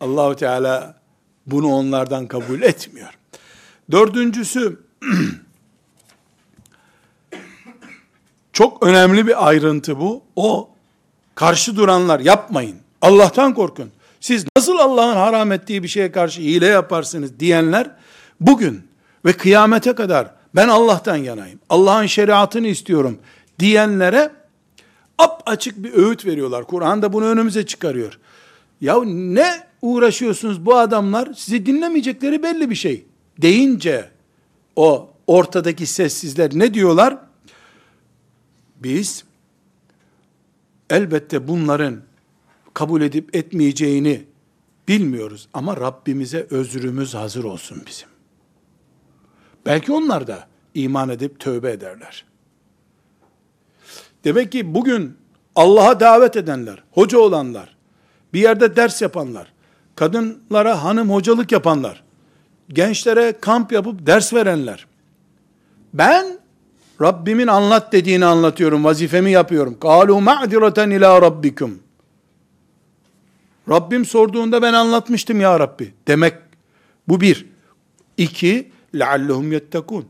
Allahu 0.00 0.36
Teala 0.36 0.94
bunu 1.46 1.66
onlardan 1.68 2.26
kabul 2.26 2.62
etmiyor. 2.62 3.18
Dördüncüsü 3.90 4.80
çok 8.52 8.86
önemli 8.86 9.26
bir 9.26 9.48
ayrıntı 9.48 10.00
bu. 10.00 10.22
O 10.36 10.68
karşı 11.34 11.76
duranlar 11.76 12.20
yapmayın. 12.20 12.76
Allah'tan 13.02 13.54
korkun. 13.54 13.90
Siz 14.26 14.44
nasıl 14.56 14.78
Allah'ın 14.78 15.16
haram 15.16 15.52
ettiği 15.52 15.82
bir 15.82 15.88
şeye 15.88 16.12
karşı 16.12 16.40
hile 16.40 16.66
yaparsınız 16.66 17.40
diyenler 17.40 17.90
bugün 18.40 18.82
ve 19.24 19.32
kıyamete 19.32 19.92
kadar 19.92 20.30
ben 20.54 20.68
Allah'tan 20.68 21.16
yanayım. 21.16 21.58
Allah'ın 21.68 22.06
şeriatını 22.06 22.66
istiyorum 22.66 23.18
diyenlere 23.58 24.32
ap 25.18 25.42
açık 25.46 25.76
bir 25.76 25.92
öğüt 25.94 26.26
veriyorlar. 26.26 26.64
Kur'an 26.64 27.02
da 27.02 27.12
bunu 27.12 27.24
önümüze 27.24 27.66
çıkarıyor. 27.66 28.18
Ya 28.80 29.04
ne 29.04 29.66
uğraşıyorsunuz 29.82 30.66
bu 30.66 30.76
adamlar 30.76 31.28
sizi 31.36 31.66
dinlemeyecekleri 31.66 32.42
belli 32.42 32.70
bir 32.70 32.74
şey. 32.74 33.06
Deyince 33.42 34.10
o 34.76 35.10
ortadaki 35.26 35.86
sessizler 35.86 36.50
ne 36.54 36.74
diyorlar? 36.74 37.18
Biz 38.76 39.24
elbette 40.90 41.48
bunların 41.48 42.05
kabul 42.76 43.02
edip 43.02 43.36
etmeyeceğini 43.36 44.24
bilmiyoruz. 44.88 45.48
Ama 45.54 45.76
Rabbimize 45.76 46.46
özrümüz 46.50 47.14
hazır 47.14 47.44
olsun 47.44 47.82
bizim. 47.86 48.08
Belki 49.66 49.92
onlar 49.92 50.26
da 50.26 50.46
iman 50.74 51.08
edip 51.08 51.40
tövbe 51.40 51.70
ederler. 51.70 52.24
Demek 54.24 54.52
ki 54.52 54.74
bugün 54.74 55.16
Allah'a 55.54 56.00
davet 56.00 56.36
edenler, 56.36 56.82
hoca 56.90 57.18
olanlar, 57.18 57.76
bir 58.32 58.40
yerde 58.40 58.76
ders 58.76 59.02
yapanlar, 59.02 59.52
kadınlara 59.94 60.84
hanım 60.84 61.10
hocalık 61.10 61.52
yapanlar, 61.52 62.04
gençlere 62.68 63.34
kamp 63.40 63.72
yapıp 63.72 64.06
ders 64.06 64.34
verenler. 64.34 64.86
Ben 65.94 66.38
Rabbimin 67.00 67.46
anlat 67.46 67.92
dediğini 67.92 68.24
anlatıyorum, 68.24 68.84
vazifemi 68.84 69.30
yapıyorum. 69.30 69.80
Kalu 69.80 70.20
ma'direten 70.20 70.90
ila 70.90 71.22
rabbikum. 71.22 71.85
Rabbim 73.69 74.05
sorduğunda 74.05 74.61
ben 74.61 74.73
anlatmıştım 74.73 75.41
ya 75.41 75.59
Rabbi 75.59 75.93
demek. 76.07 76.33
Bu 77.07 77.21
bir. 77.21 77.45
İki, 78.17 78.71
لَعَلَّهُمْ 78.93 79.59
يَتَّقُونَ 79.59 80.03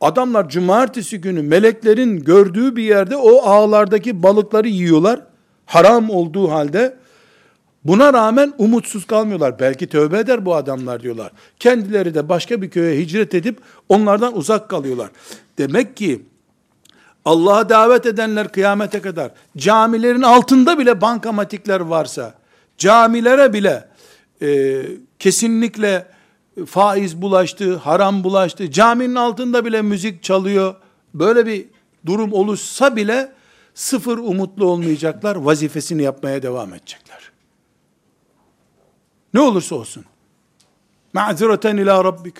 Adamlar 0.00 0.48
cumartesi 0.48 1.20
günü 1.20 1.42
meleklerin 1.42 2.24
gördüğü 2.24 2.76
bir 2.76 2.82
yerde 2.82 3.16
o 3.16 3.42
ağlardaki 3.42 4.22
balıkları 4.22 4.68
yiyorlar. 4.68 5.20
Haram 5.66 6.10
olduğu 6.10 6.50
halde 6.50 6.96
buna 7.84 8.12
rağmen 8.12 8.54
umutsuz 8.58 9.06
kalmıyorlar. 9.06 9.58
Belki 9.58 9.86
tövbe 9.86 10.18
eder 10.18 10.44
bu 10.44 10.54
adamlar 10.54 11.02
diyorlar. 11.02 11.32
Kendileri 11.58 12.14
de 12.14 12.28
başka 12.28 12.62
bir 12.62 12.70
köye 12.70 13.00
hicret 13.00 13.34
edip 13.34 13.58
onlardan 13.88 14.36
uzak 14.36 14.68
kalıyorlar. 14.68 15.10
Demek 15.58 15.96
ki 15.96 16.22
Allah'a 17.24 17.68
davet 17.68 18.06
edenler 18.06 18.52
kıyamete 18.52 19.00
kadar 19.00 19.30
camilerin 19.56 20.22
altında 20.22 20.78
bile 20.78 21.00
bankamatikler 21.00 21.80
varsa, 21.80 22.34
camilere 22.83 23.53
bile 23.53 23.87
e, 24.41 24.81
kesinlikle 25.19 26.07
faiz 26.65 27.21
bulaştı, 27.21 27.75
haram 27.75 28.23
bulaştı, 28.23 28.71
caminin 28.71 29.15
altında 29.15 29.65
bile 29.65 29.81
müzik 29.81 30.23
çalıyor, 30.23 30.75
böyle 31.13 31.45
bir 31.45 31.65
durum 32.05 32.33
oluşsa 32.33 32.95
bile 32.95 33.31
sıfır 33.73 34.17
umutlu 34.17 34.65
olmayacaklar, 34.65 35.35
vazifesini 35.35 36.03
yapmaya 36.03 36.43
devam 36.43 36.73
edecekler. 36.73 37.31
Ne 39.33 39.39
olursa 39.39 39.75
olsun. 39.75 40.05
Ma'zireten 41.13 41.77
ila 41.77 42.03
rabbik. 42.03 42.35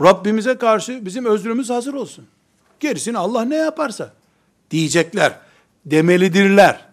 Rabbimize 0.00 0.58
karşı 0.58 1.04
bizim 1.04 1.24
özrümüz 1.24 1.70
hazır 1.70 1.94
olsun. 1.94 2.26
Gerisini 2.80 3.18
Allah 3.18 3.44
ne 3.44 3.56
yaparsa 3.56 4.12
diyecekler, 4.70 5.38
demelidirler. 5.86 6.86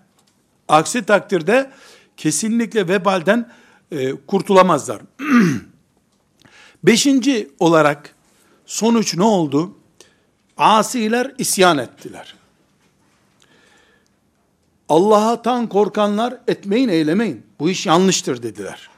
Aksi 0.68 1.06
takdirde 1.06 1.72
kesinlikle 2.18 2.88
vebalden 2.88 3.50
e, 3.92 4.16
kurtulamazlar. 4.16 5.02
Beşinci 6.84 7.52
olarak 7.60 8.16
sonuç 8.66 9.18
ne 9.18 9.24
oldu? 9.24 9.74
Asiler 10.58 11.36
isyan 11.38 11.78
ettiler. 11.78 12.36
Allah'tan 14.90 15.70
korkanlar 15.70 16.38
etmeyin 16.48 16.90
eylemeyin. 16.90 17.44
Bu 17.60 17.70
iş 17.70 17.86
yanlıştır 17.86 18.44
dediler. 18.44 18.90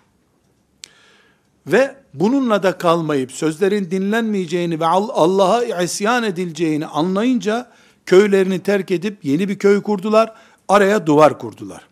Ve 1.68 1.96
bununla 2.14 2.64
da 2.64 2.78
kalmayıp 2.78 3.32
sözlerin 3.32 3.92
dinlenmeyeceğini 3.92 4.80
ve 4.80 4.86
Allah'a 4.86 5.84
isyan 5.84 6.24
edileceğini 6.24 6.86
anlayınca 6.86 7.72
köylerini 8.06 8.60
terk 8.60 8.92
edip 8.92 9.26
yeni 9.26 9.50
bir 9.50 9.60
köy 9.60 9.82
kurdular. 9.82 10.34
Araya 10.68 11.08
duvar 11.08 11.40
kurdular. 11.40 11.89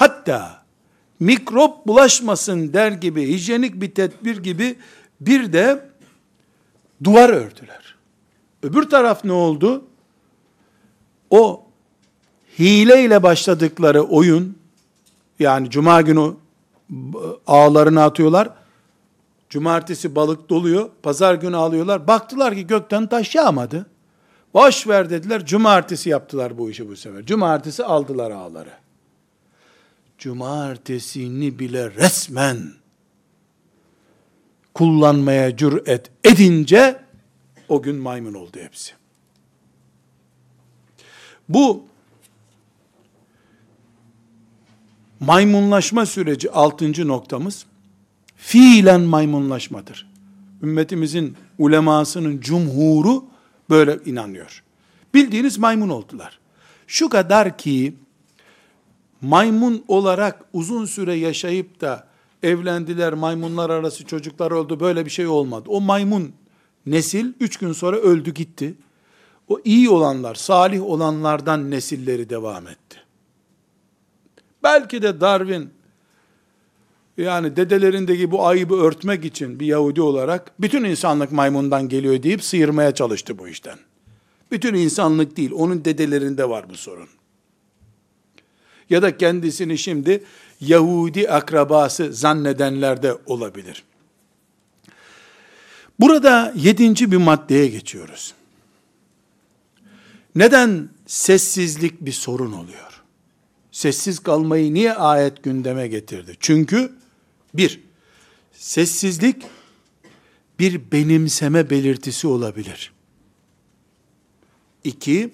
Hatta 0.00 0.62
mikrop 1.20 1.86
bulaşmasın 1.86 2.72
der 2.72 2.92
gibi, 2.92 3.28
hijyenik 3.28 3.80
bir 3.80 3.90
tedbir 3.94 4.36
gibi 4.36 4.76
bir 5.20 5.52
de 5.52 5.88
duvar 7.04 7.28
ördüler. 7.28 7.96
Öbür 8.62 8.82
taraf 8.82 9.24
ne 9.24 9.32
oldu? 9.32 9.84
O 11.30 11.62
hileyle 12.58 13.22
başladıkları 13.22 14.02
oyun, 14.02 14.58
yani 15.38 15.70
cuma 15.70 16.00
günü 16.00 16.34
ağlarını 17.46 18.02
atıyorlar, 18.02 18.50
cumartesi 19.48 20.14
balık 20.14 20.48
doluyor, 20.50 20.90
pazar 21.02 21.34
günü 21.34 21.56
alıyorlar, 21.56 22.06
baktılar 22.06 22.54
ki 22.54 22.66
gökten 22.66 23.06
taş 23.06 23.34
yağmadı. 23.34 23.86
Boş 24.54 24.88
ver 24.88 25.10
dediler, 25.10 25.46
cumartesi 25.46 26.10
yaptılar 26.10 26.58
bu 26.58 26.70
işi 26.70 26.88
bu 26.88 26.96
sefer. 26.96 27.26
Cumartesi 27.26 27.84
aldılar 27.84 28.30
ağları. 28.30 28.70
Cumartesini 30.20 31.58
bile 31.58 31.94
resmen 31.94 32.72
kullanmaya 34.74 35.56
cüret 35.56 36.10
edince 36.24 37.00
o 37.68 37.82
gün 37.82 37.96
maymun 37.96 38.34
oldu 38.34 38.58
hepsi. 38.60 38.92
Bu 41.48 41.84
maymunlaşma 45.20 46.06
süreci 46.06 46.50
altıncı 46.50 47.08
noktamız 47.08 47.66
fiilen 48.36 49.00
maymunlaşmadır. 49.00 50.10
Ümmetimizin 50.62 51.36
ulemasının 51.58 52.40
cumhuru 52.40 53.24
böyle 53.70 53.98
inanıyor. 54.04 54.62
Bildiğiniz 55.14 55.58
maymun 55.58 55.88
oldular. 55.88 56.38
Şu 56.86 57.08
kadar 57.08 57.58
ki 57.58 57.94
maymun 59.20 59.84
olarak 59.88 60.44
uzun 60.52 60.84
süre 60.84 61.14
yaşayıp 61.14 61.80
da 61.80 62.06
evlendiler, 62.42 63.12
maymunlar 63.12 63.70
arası 63.70 64.04
çocuklar 64.04 64.50
oldu, 64.50 64.80
böyle 64.80 65.04
bir 65.04 65.10
şey 65.10 65.26
olmadı. 65.26 65.64
O 65.68 65.80
maymun 65.80 66.32
nesil 66.86 67.32
üç 67.40 67.56
gün 67.56 67.72
sonra 67.72 67.96
öldü 67.96 68.34
gitti. 68.34 68.74
O 69.48 69.60
iyi 69.64 69.90
olanlar, 69.90 70.34
salih 70.34 70.82
olanlardan 70.82 71.70
nesilleri 71.70 72.30
devam 72.30 72.66
etti. 72.66 72.96
Belki 74.62 75.02
de 75.02 75.20
Darwin 75.20 75.70
yani 77.16 77.56
dedelerindeki 77.56 78.30
bu 78.30 78.46
ayıbı 78.46 78.74
örtmek 78.74 79.24
için 79.24 79.60
bir 79.60 79.66
Yahudi 79.66 80.02
olarak 80.02 80.52
bütün 80.60 80.84
insanlık 80.84 81.32
maymundan 81.32 81.88
geliyor 81.88 82.22
deyip 82.22 82.44
sıyırmaya 82.44 82.94
çalıştı 82.94 83.38
bu 83.38 83.48
işten. 83.48 83.78
Bütün 84.50 84.74
insanlık 84.74 85.36
değil, 85.36 85.50
onun 85.54 85.84
dedelerinde 85.84 86.48
var 86.48 86.70
bu 86.70 86.74
sorun. 86.74 87.08
Ya 88.90 89.02
da 89.02 89.16
kendisini 89.16 89.78
şimdi 89.78 90.24
Yahudi 90.60 91.30
akrabası 91.30 92.12
zannedenler 92.12 93.02
de 93.02 93.16
olabilir. 93.26 93.84
Burada 96.00 96.52
yedinci 96.56 97.12
bir 97.12 97.16
maddeye 97.16 97.66
geçiyoruz. 97.66 98.34
Neden 100.34 100.88
sessizlik 101.06 102.00
bir 102.00 102.12
sorun 102.12 102.52
oluyor? 102.52 103.02
Sessiz 103.72 104.18
kalmayı 104.18 104.74
niye 104.74 104.94
ayet 104.94 105.42
gündeme 105.42 105.88
getirdi? 105.88 106.36
Çünkü 106.40 106.92
bir, 107.54 107.80
sessizlik 108.52 109.42
bir 110.58 110.92
benimseme 110.92 111.70
belirtisi 111.70 112.26
olabilir. 112.26 112.92
İki, 114.84 115.30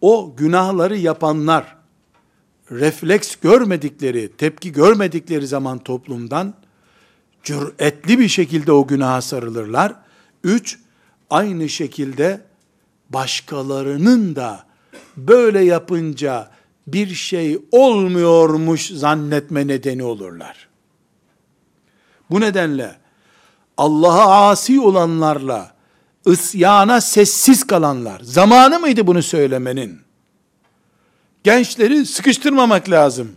o 0.00 0.34
günahları 0.36 0.96
yapanlar, 0.96 1.76
refleks 2.70 3.36
görmedikleri, 3.36 4.36
tepki 4.36 4.72
görmedikleri 4.72 5.46
zaman 5.46 5.78
toplumdan, 5.78 6.54
cüretli 7.42 8.18
bir 8.18 8.28
şekilde 8.28 8.72
o 8.72 8.86
günaha 8.86 9.22
sarılırlar. 9.22 9.94
Üç, 10.44 10.78
aynı 11.30 11.68
şekilde 11.68 12.40
başkalarının 13.10 14.36
da 14.36 14.64
böyle 15.16 15.60
yapınca 15.60 16.50
bir 16.86 17.14
şey 17.14 17.58
olmuyormuş 17.72 18.88
zannetme 18.88 19.66
nedeni 19.66 20.02
olurlar. 20.02 20.68
Bu 22.30 22.40
nedenle 22.40 22.96
Allah'a 23.76 24.50
asi 24.50 24.80
olanlarla 24.80 25.74
isyana 26.26 27.00
sessiz 27.00 27.66
kalanlar, 27.66 28.20
zamanı 28.20 28.80
mıydı 28.80 29.06
bunu 29.06 29.22
söylemenin? 29.22 30.03
Gençleri 31.44 32.06
sıkıştırmamak 32.06 32.90
lazım. 32.90 33.36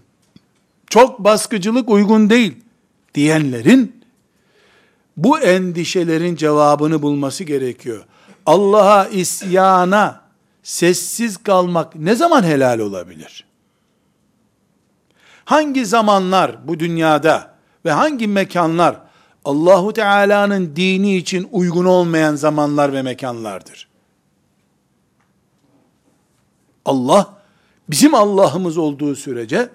Çok 0.90 1.20
baskıcılık 1.20 1.90
uygun 1.90 2.30
değil 2.30 2.56
diyenlerin 3.14 4.04
bu 5.18 5.40
endişelerin 5.40 6.36
cevabını 6.36 7.02
bulması 7.02 7.44
gerekiyor. 7.44 8.06
Allah'a 8.46 9.08
isyana 9.08 10.22
sessiz 10.64 11.38
kalmak 11.38 11.96
ne 11.96 12.16
zaman 12.16 12.44
helal 12.44 12.80
olabilir? 12.80 13.46
Hangi 15.46 15.86
zamanlar 15.86 16.68
bu 16.68 16.80
dünyada 16.80 17.56
ve 17.86 17.92
hangi 17.92 18.28
mekanlar 18.28 18.98
Allahu 19.46 19.94
Teala'nın 19.94 20.76
dini 20.76 21.18
için 21.18 21.50
uygun 21.52 21.86
olmayan 21.86 22.36
zamanlar 22.36 22.94
ve 22.94 23.02
mekanlardır? 23.02 23.88
Allah 26.86 27.37
bizim 27.90 28.16
Allah'ımız 28.16 28.78
olduğu 28.78 29.16
sürece 29.16 29.70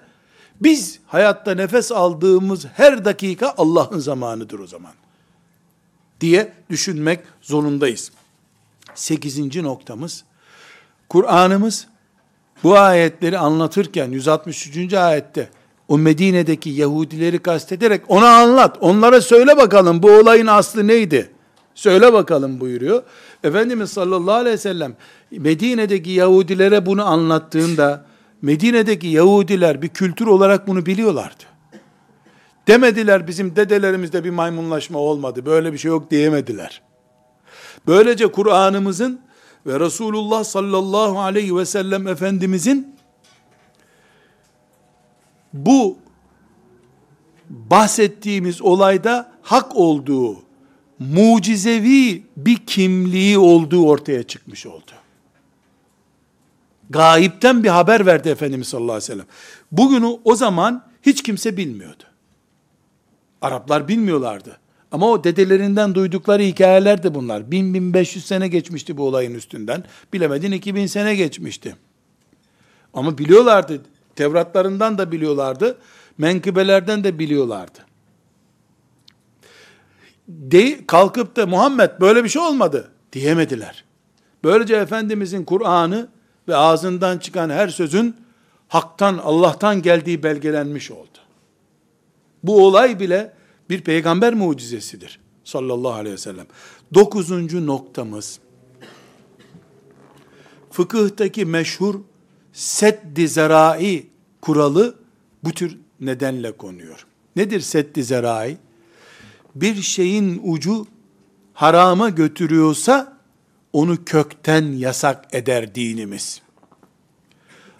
biz 0.61 0.99
hayatta 1.07 1.55
nefes 1.55 1.91
aldığımız 1.91 2.65
her 2.65 3.05
dakika 3.05 3.53
Allah'ın 3.57 3.99
zamanıdır 3.99 4.59
o 4.59 4.67
zaman. 4.67 4.91
Diye 6.21 6.53
düşünmek 6.69 7.19
zorundayız. 7.41 8.11
Sekizinci 8.95 9.63
noktamız, 9.63 10.23
Kur'an'ımız 11.09 11.87
bu 12.63 12.77
ayetleri 12.77 13.37
anlatırken 13.37 14.11
163. 14.11 14.93
ayette 14.93 15.49
o 15.87 15.97
Medine'deki 15.97 16.69
Yahudileri 16.69 17.39
kastederek 17.39 18.01
ona 18.07 18.29
anlat, 18.29 18.77
onlara 18.81 19.21
söyle 19.21 19.57
bakalım 19.57 20.03
bu 20.03 20.11
olayın 20.11 20.47
aslı 20.47 20.87
neydi? 20.87 21.31
Söyle 21.75 22.13
bakalım 22.13 22.59
buyuruyor. 22.59 23.03
Efendimiz 23.43 23.89
sallallahu 23.89 24.35
aleyhi 24.35 24.53
ve 24.53 24.57
sellem 24.57 24.95
Medine'deki 25.31 26.09
Yahudilere 26.09 26.85
bunu 26.85 27.05
anlattığında 27.05 28.05
Medine'deki 28.41 29.07
Yahudiler 29.07 29.81
bir 29.81 29.89
kültür 29.89 30.27
olarak 30.27 30.67
bunu 30.67 30.85
biliyorlardı. 30.85 31.43
Demediler 32.67 33.27
bizim 33.27 33.55
dedelerimizde 33.55 34.23
bir 34.23 34.29
maymunlaşma 34.29 34.99
olmadı. 34.99 35.45
Böyle 35.45 35.73
bir 35.73 35.77
şey 35.77 35.89
yok 35.89 36.11
diyemediler. 36.11 36.81
Böylece 37.87 38.31
Kur'an'ımızın 38.31 39.19
ve 39.65 39.79
Resulullah 39.79 40.43
sallallahu 40.43 41.19
aleyhi 41.19 41.57
ve 41.57 41.65
sellem 41.65 42.07
Efendimizin 42.07 42.95
bu 45.53 45.97
bahsettiğimiz 47.49 48.61
olayda 48.61 49.31
hak 49.41 49.75
olduğu, 49.75 50.42
mucizevi 51.11 52.23
bir 52.37 52.57
kimliği 52.57 53.37
olduğu 53.37 53.87
ortaya 53.87 54.23
çıkmış 54.23 54.65
oldu. 54.65 54.91
Gayipten 56.89 57.63
bir 57.63 57.69
haber 57.69 58.05
verdi 58.05 58.29
Efendimiz 58.29 58.67
sallallahu 58.67 58.91
aleyhi 58.91 59.03
ve 59.03 59.13
sellem. 59.13 59.25
Bugünü 59.71 60.19
o 60.23 60.35
zaman 60.35 60.83
hiç 61.01 61.23
kimse 61.23 61.57
bilmiyordu. 61.57 62.03
Araplar 63.41 63.87
bilmiyorlardı. 63.87 64.59
Ama 64.91 65.09
o 65.09 65.23
dedelerinden 65.23 65.95
duydukları 65.95 66.43
hikayeler 66.43 67.03
de 67.03 67.15
bunlar. 67.15 67.41
1000-1500 67.41 68.19
sene 68.19 68.47
geçmişti 68.47 68.97
bu 68.97 69.07
olayın 69.07 69.33
üstünden. 69.33 69.83
Bilemedin 70.13 70.51
2000 70.51 70.85
sene 70.85 71.15
geçmişti. 71.15 71.75
Ama 72.93 73.17
biliyorlardı. 73.17 73.81
Tevratlarından 74.15 74.97
da 74.97 75.11
biliyorlardı. 75.11 75.77
Menkıbelerden 76.17 77.03
de 77.03 77.19
biliyorlardı. 77.19 77.79
De, 80.27 80.87
kalkıp 80.87 81.35
da 81.35 81.45
Muhammed 81.45 81.91
böyle 81.99 82.23
bir 82.23 82.29
şey 82.29 82.41
olmadı 82.41 82.91
diyemediler. 83.13 83.83
Böylece 84.43 84.75
Efendimizin 84.75 85.43
Kur'an'ı 85.43 86.07
ve 86.47 86.55
ağzından 86.55 87.17
çıkan 87.17 87.49
her 87.49 87.67
sözün 87.67 88.15
haktan, 88.67 89.17
Allah'tan 89.17 89.81
geldiği 89.81 90.23
belgelenmiş 90.23 90.91
oldu. 90.91 91.17
Bu 92.43 92.65
olay 92.65 92.99
bile 92.99 93.33
bir 93.69 93.81
peygamber 93.81 94.33
mucizesidir. 94.33 95.19
Sallallahu 95.43 95.93
aleyhi 95.93 96.13
ve 96.13 96.17
sellem. 96.17 96.45
Dokuzuncu 96.93 97.67
noktamız, 97.67 98.39
fıkıhtaki 100.71 101.45
meşhur 101.45 101.95
seddi 102.53 103.27
zerai 103.27 104.07
kuralı 104.41 104.95
bu 105.43 105.51
tür 105.51 105.77
nedenle 105.99 106.51
konuyor. 106.51 107.05
Nedir 107.35 107.59
seddi 107.59 108.03
zerai? 108.03 108.57
Bir 109.55 109.81
şeyin 109.81 110.41
ucu 110.43 110.87
harama 111.53 112.09
götürüyorsa 112.09 113.17
onu 113.73 114.05
kökten 114.05 114.71
yasak 114.71 115.25
eder 115.31 115.75
dinimiz. 115.75 116.41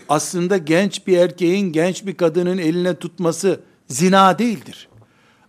aslında 0.09 0.57
genç 0.57 1.07
bir 1.07 1.17
erkeğin 1.17 1.71
genç 1.71 2.05
bir 2.05 2.15
kadının 2.17 2.57
eline 2.57 2.95
tutması 2.99 3.59
zina 3.87 4.39
değildir. 4.39 4.89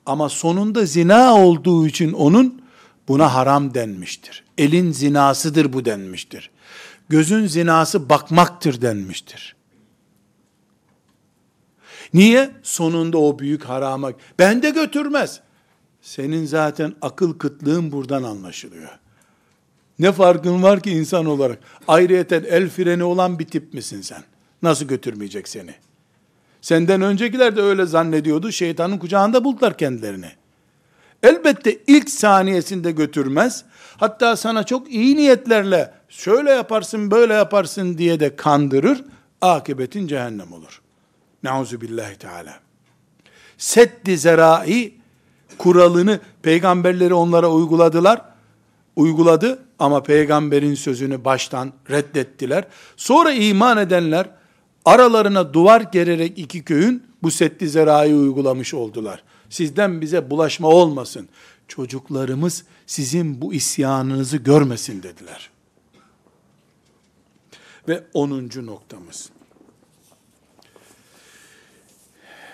Ama 0.06 0.28
sonunda 0.28 0.86
zina 0.86 1.34
olduğu 1.34 1.86
için 1.86 2.12
onun 2.12 2.62
buna 3.08 3.34
haram 3.34 3.74
denmiştir. 3.74 4.44
Elin 4.58 4.92
zinasıdır 4.92 5.72
bu 5.72 5.84
denmiştir. 5.84 6.50
Gözün 7.08 7.46
zinası 7.46 8.08
bakmaktır 8.08 8.80
denmiştir. 8.80 9.56
Niye? 12.14 12.50
Sonunda 12.62 13.18
o 13.18 13.38
büyük 13.38 13.64
harama. 13.64 14.12
Ben 14.38 14.62
de 14.62 14.70
götürmez. 14.70 15.40
Senin 16.04 16.46
zaten 16.46 16.94
akıl 17.02 17.38
kıtlığın 17.38 17.92
buradan 17.92 18.22
anlaşılıyor. 18.22 18.98
Ne 19.98 20.12
farkın 20.12 20.62
var 20.62 20.80
ki 20.80 20.90
insan 20.90 21.26
olarak? 21.26 21.58
Ayrıyeten 21.88 22.44
el 22.48 22.68
freni 22.68 23.04
olan 23.04 23.38
bir 23.38 23.44
tip 23.44 23.74
misin 23.74 24.00
sen? 24.00 24.22
Nasıl 24.62 24.84
götürmeyecek 24.86 25.48
seni? 25.48 25.74
Senden 26.60 27.00
öncekiler 27.02 27.56
de 27.56 27.60
öyle 27.60 27.86
zannediyordu. 27.86 28.52
Şeytanın 28.52 28.98
kucağında 28.98 29.44
buldular 29.44 29.78
kendilerini. 29.78 30.30
Elbette 31.22 31.78
ilk 31.86 32.10
saniyesinde 32.10 32.92
götürmez. 32.92 33.64
Hatta 33.96 34.36
sana 34.36 34.64
çok 34.64 34.90
iyi 34.92 35.16
niyetlerle 35.16 35.92
şöyle 36.08 36.50
yaparsın 36.50 37.10
böyle 37.10 37.34
yaparsın 37.34 37.98
diye 37.98 38.20
de 38.20 38.36
kandırır. 38.36 39.04
Akıbetin 39.40 40.06
cehennem 40.06 40.52
olur. 40.52 40.82
Nauzu 41.42 41.80
billahi 41.80 42.16
teala. 42.16 42.60
Seddi 43.58 44.18
zerai 44.18 45.03
kuralını 45.58 46.20
peygamberleri 46.42 47.14
onlara 47.14 47.50
uyguladılar. 47.50 48.22
Uyguladı 48.96 49.64
ama 49.78 50.02
peygamberin 50.02 50.74
sözünü 50.74 51.24
baştan 51.24 51.72
reddettiler. 51.90 52.64
Sonra 52.96 53.32
iman 53.32 53.78
edenler 53.78 54.30
aralarına 54.84 55.54
duvar 55.54 55.80
gererek 55.80 56.38
iki 56.38 56.64
köyün 56.64 57.02
bu 57.22 57.30
seddi 57.30 57.68
zerayı 57.68 58.14
uygulamış 58.14 58.74
oldular. 58.74 59.22
Sizden 59.50 60.00
bize 60.00 60.30
bulaşma 60.30 60.68
olmasın. 60.68 61.28
Çocuklarımız 61.68 62.64
sizin 62.86 63.40
bu 63.40 63.54
isyanınızı 63.54 64.36
görmesin 64.36 65.02
dediler. 65.02 65.50
Ve 67.88 68.04
onuncu 68.14 68.66
noktamız. 68.66 69.30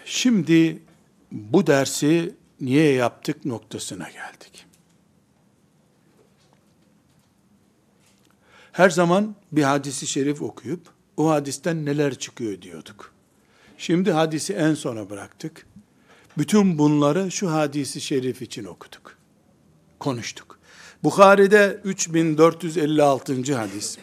Şimdi 0.05 0.83
bu 1.33 1.67
dersi 1.67 2.35
niye 2.61 2.93
yaptık 2.93 3.45
noktasına 3.45 4.11
geldik. 4.11 4.67
Her 8.73 8.91
zaman 8.91 9.35
bir 9.53 9.63
hadisi 9.63 10.07
şerif 10.07 10.43
okuyup 10.43 10.89
o 11.17 11.31
hadisten 11.31 11.85
neler 11.85 12.15
çıkıyor 12.15 12.63
diyorduk. 12.63 13.13
Şimdi 13.79 14.13
hadisi 14.13 14.53
en 14.53 14.75
sona 14.75 15.11
bıraktık. 15.11 15.67
Bütün 16.39 16.79
bunları 16.79 17.31
şu 17.31 17.53
hadisi 17.53 18.01
şerif 18.01 18.43
için 18.43 18.65
okuduk. 18.65 19.17
Konuştuk. 19.99 20.59
Bukhari'de 21.05 21.81
3456. 21.85 23.55
hadis. 23.55 23.99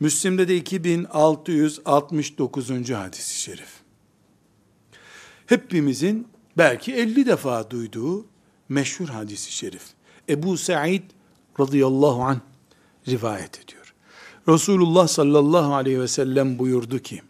Müslim'de 0.00 0.48
de 0.48 0.56
2669. 0.56 2.90
hadisi 2.90 3.40
şerif. 3.40 3.70
Hepimizin 5.46 6.28
belki 6.58 6.94
50 6.94 7.26
defa 7.26 7.70
duyduğu 7.70 8.26
meşhur 8.68 9.08
hadisi 9.08 9.52
şerif. 9.52 9.82
Ebu 10.28 10.56
Sa'id 10.56 11.02
radıyallahu 11.60 12.22
anh 12.22 12.38
rivayet 13.08 13.60
ediyor. 13.64 13.94
Resulullah 14.48 15.08
sallallahu 15.08 15.74
aleyhi 15.74 16.00
ve 16.00 16.08
sellem 16.08 16.58
buyurdu 16.58 16.98
ki, 16.98 17.22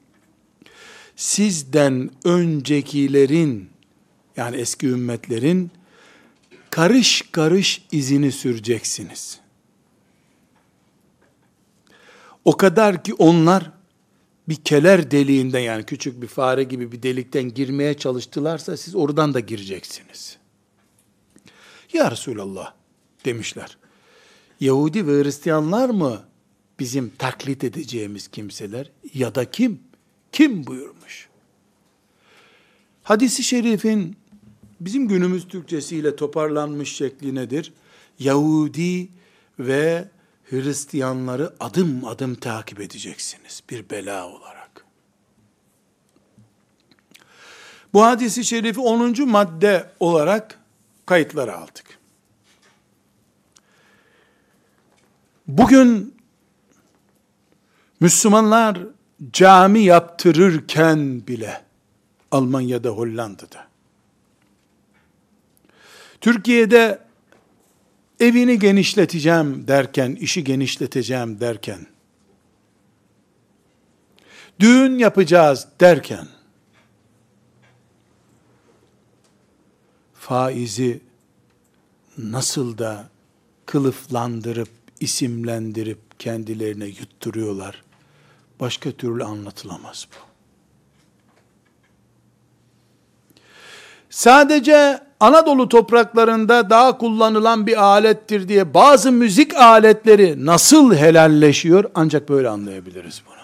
sizden 1.16 2.10
öncekilerin, 2.24 3.70
yani 4.36 4.56
eski 4.56 4.86
ümmetlerin, 4.86 5.70
karış 6.70 7.22
karış 7.32 7.82
izini 7.92 8.32
süreceksiniz. 8.32 9.40
O 12.44 12.56
kadar 12.56 13.04
ki 13.04 13.14
onlar 13.14 13.77
bir 14.48 14.56
keler 14.56 15.10
deliğinden 15.10 15.60
yani 15.60 15.84
küçük 15.84 16.22
bir 16.22 16.26
fare 16.26 16.64
gibi 16.64 16.92
bir 16.92 17.02
delikten 17.02 17.54
girmeye 17.54 17.94
çalıştılarsa 17.94 18.76
siz 18.76 18.94
oradan 18.94 19.34
da 19.34 19.40
gireceksiniz. 19.40 20.38
Ya 21.92 22.10
Resulallah 22.10 22.74
demişler. 23.24 23.78
Yahudi 24.60 25.06
ve 25.06 25.22
Hristiyanlar 25.22 25.90
mı 25.90 26.22
bizim 26.78 27.12
taklit 27.18 27.64
edeceğimiz 27.64 28.28
kimseler 28.28 28.90
ya 29.14 29.34
da 29.34 29.50
kim? 29.50 29.80
Kim 30.32 30.66
buyurmuş? 30.66 31.28
Hadisi 33.02 33.42
şerifin 33.42 34.16
bizim 34.80 35.08
günümüz 35.08 35.48
Türkçesiyle 35.48 36.16
toparlanmış 36.16 36.92
şekli 36.96 37.34
nedir? 37.34 37.72
Yahudi 38.18 39.08
ve 39.58 40.08
Hristiyanları 40.50 41.52
adım 41.60 42.04
adım 42.04 42.34
takip 42.34 42.80
edeceksiniz 42.80 43.62
bir 43.70 43.90
bela 43.90 44.28
olarak. 44.28 44.84
Bu 47.92 48.04
hadisi 48.04 48.44
şerifi 48.44 48.80
10. 48.80 49.28
madde 49.28 49.90
olarak 50.00 50.58
kayıtlara 51.06 51.56
aldık. 51.56 51.98
Bugün 55.46 56.14
Müslümanlar 58.00 58.78
cami 59.32 59.80
yaptırırken 59.80 61.26
bile 61.26 61.64
Almanya'da, 62.30 62.88
Hollanda'da 62.88 63.68
Türkiye'de 66.20 67.07
evini 68.20 68.58
genişleteceğim 68.58 69.68
derken, 69.68 70.14
işi 70.14 70.44
genişleteceğim 70.44 71.40
derken, 71.40 71.86
düğün 74.60 74.98
yapacağız 74.98 75.68
derken, 75.80 76.28
faizi 80.14 81.00
nasıl 82.18 82.78
da 82.78 83.08
kılıflandırıp, 83.66 84.68
isimlendirip 85.00 85.98
kendilerine 86.18 86.86
yutturuyorlar. 86.86 87.82
Başka 88.60 88.92
türlü 88.92 89.24
anlatılamaz 89.24 90.08
bu. 90.12 90.27
Sadece 94.10 95.00
Anadolu 95.20 95.68
topraklarında 95.68 96.70
daha 96.70 96.98
kullanılan 96.98 97.66
bir 97.66 97.82
alettir 97.82 98.48
diye 98.48 98.74
bazı 98.74 99.12
müzik 99.12 99.56
aletleri 99.56 100.46
nasıl 100.46 100.94
helalleşiyor 100.94 101.84
ancak 101.94 102.28
böyle 102.28 102.48
anlayabiliriz 102.48 103.22
bunu. 103.26 103.38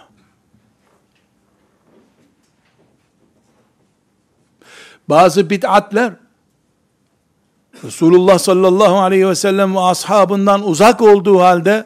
Bazı 5.09 5.51
bid'atler 5.51 6.13
Resulullah 7.85 8.39
sallallahu 8.39 8.99
aleyhi 8.99 9.29
ve 9.29 9.35
sellem 9.35 9.75
ve 9.75 9.81
ashabından 9.81 10.69
uzak 10.69 11.03
olduğu 11.03 11.41
halde 11.41 11.85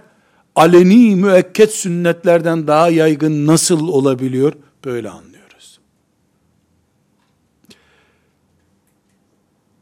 aleni 0.56 1.16
müekket 1.16 1.74
sünnetlerden 1.74 2.66
daha 2.66 2.88
yaygın 2.90 3.46
nasıl 3.46 3.88
olabiliyor? 3.88 4.52
Böyle 4.84 5.10
anlıyoruz. 5.10 5.27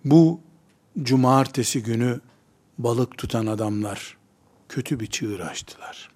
Bu 0.07 0.41
cumartesi 1.03 1.83
günü 1.83 2.21
balık 2.79 3.19
tutan 3.19 3.47
adamlar 3.47 4.17
kötü 4.69 5.01
bir 5.01 5.07
çığır 5.07 5.41
açtılar. 5.41 6.11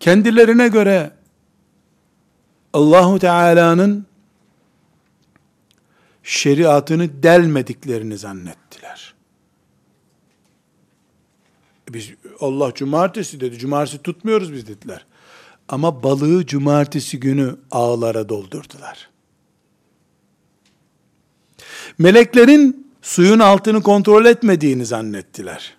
Kendilerine 0.00 0.68
göre 0.68 1.12
Allahu 2.72 3.18
Teala'nın 3.18 4.06
şeriatını 6.22 7.22
delmediklerini 7.22 8.18
zannettiler. 8.18 9.14
Biz 11.88 12.10
Allah 12.40 12.74
cumartesi 12.74 13.40
dedi. 13.40 13.58
Cumartesi 13.58 14.02
tutmuyoruz 14.02 14.52
biz 14.52 14.68
dediler. 14.68 15.06
Ama 15.68 16.02
balığı 16.02 16.46
cumartesi 16.46 17.20
günü 17.20 17.56
ağlara 17.70 18.28
doldurdular. 18.28 19.11
Meleklerin 21.98 22.92
suyun 23.02 23.38
altını 23.38 23.82
kontrol 23.82 24.24
etmediğini 24.24 24.86
zannettiler. 24.86 25.76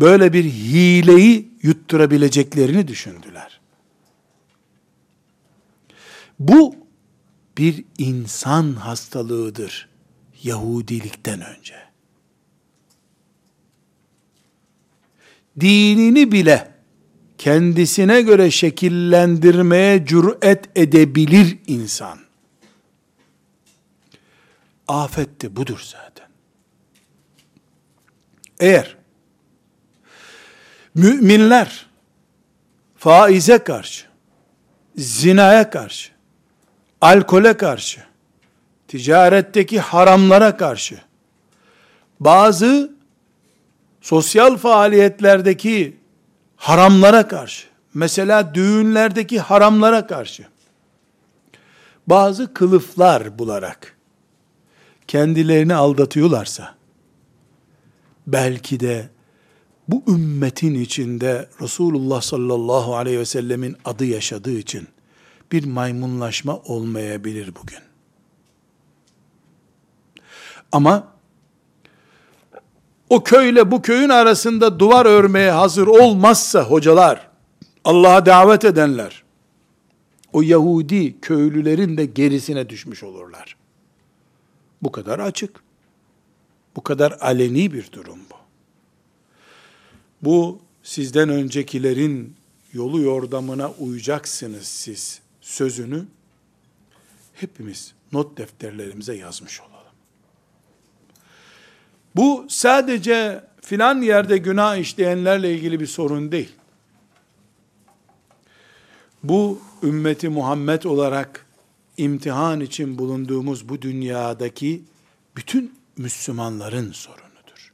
Böyle 0.00 0.32
bir 0.32 0.44
hileyi 0.44 1.50
yutturabileceklerini 1.62 2.88
düşündüler. 2.88 3.60
Bu 6.38 6.76
bir 7.58 7.84
insan 7.98 8.72
hastalığıdır 8.72 9.88
Yahudilikten 10.42 11.40
önce. 11.40 11.74
Dinini 15.60 16.32
bile 16.32 16.74
kendisine 17.38 18.22
göre 18.22 18.50
şekillendirmeye 18.50 20.06
cüret 20.06 20.64
edebilir 20.74 21.58
insan. 21.66 22.27
Afet 24.88 25.42
de 25.42 25.56
budur 25.56 25.80
zaten. 25.84 26.28
Eğer 28.60 28.96
müminler 30.94 31.86
faize 32.96 33.58
karşı, 33.58 34.06
zinaya 34.96 35.70
karşı, 35.70 36.10
alkole 37.00 37.56
karşı, 37.56 38.00
ticaretteki 38.88 39.80
haramlara 39.80 40.56
karşı, 40.56 41.00
bazı 42.20 42.92
sosyal 44.00 44.56
faaliyetlerdeki 44.56 45.96
haramlara 46.56 47.28
karşı, 47.28 47.66
mesela 47.94 48.54
düğünlerdeki 48.54 49.40
haramlara 49.40 50.06
karşı, 50.06 50.46
bazı 52.06 52.54
kılıflar 52.54 53.38
bularak, 53.38 53.97
kendilerini 55.08 55.74
aldatıyorlarsa, 55.74 56.74
belki 58.26 58.80
de 58.80 59.08
bu 59.88 60.02
ümmetin 60.08 60.74
içinde 60.74 61.48
Resulullah 61.60 62.20
sallallahu 62.20 62.96
aleyhi 62.96 63.18
ve 63.18 63.24
sellemin 63.24 63.76
adı 63.84 64.04
yaşadığı 64.04 64.58
için 64.58 64.88
bir 65.52 65.64
maymunlaşma 65.64 66.56
olmayabilir 66.56 67.54
bugün. 67.62 67.78
Ama 70.72 71.12
o 73.10 73.24
köyle 73.24 73.70
bu 73.70 73.82
köyün 73.82 74.08
arasında 74.08 74.78
duvar 74.80 75.06
örmeye 75.06 75.50
hazır 75.50 75.86
olmazsa 75.86 76.62
hocalar, 76.62 77.28
Allah'a 77.84 78.26
davet 78.26 78.64
edenler, 78.64 79.22
o 80.32 80.42
Yahudi 80.42 81.20
köylülerin 81.20 81.96
de 81.96 82.04
gerisine 82.04 82.68
düşmüş 82.68 83.02
olurlar. 83.02 83.56
Bu 84.82 84.92
kadar 84.92 85.18
açık. 85.18 85.60
Bu 86.76 86.82
kadar 86.82 87.12
aleni 87.20 87.72
bir 87.72 87.92
durum 87.92 88.18
bu. 88.30 88.36
Bu 90.22 90.60
sizden 90.82 91.28
öncekilerin 91.28 92.36
yolu 92.72 93.00
yordamına 93.00 93.70
uyacaksınız 93.70 94.66
siz 94.66 95.20
sözünü 95.40 96.04
hepimiz 97.34 97.94
not 98.12 98.38
defterlerimize 98.38 99.14
yazmış 99.14 99.60
olalım. 99.60 99.74
Bu 102.16 102.46
sadece 102.48 103.44
filan 103.62 104.02
yerde 104.02 104.38
günah 104.38 104.76
işleyenlerle 104.76 105.54
ilgili 105.54 105.80
bir 105.80 105.86
sorun 105.86 106.32
değil. 106.32 106.52
Bu 109.22 109.60
ümmeti 109.82 110.28
Muhammed 110.28 110.82
olarak 110.82 111.46
imtihan 111.98 112.60
için 112.60 112.98
bulunduğumuz 112.98 113.68
bu 113.68 113.82
dünyadaki 113.82 114.84
bütün 115.36 115.78
Müslümanların 115.96 116.92
sorunudur. 116.92 117.72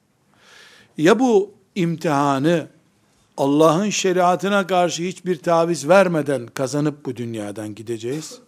Ya 0.99 1.19
bu 1.19 1.55
imtihanı 1.75 2.69
Allah'ın 3.37 3.91
şeriatına 3.91 4.67
karşı 4.67 5.03
hiçbir 5.03 5.39
taviz 5.39 5.89
vermeden 5.89 6.47
kazanıp 6.47 7.05
bu 7.05 7.17
dünyadan 7.17 7.75
gideceğiz. 7.75 8.39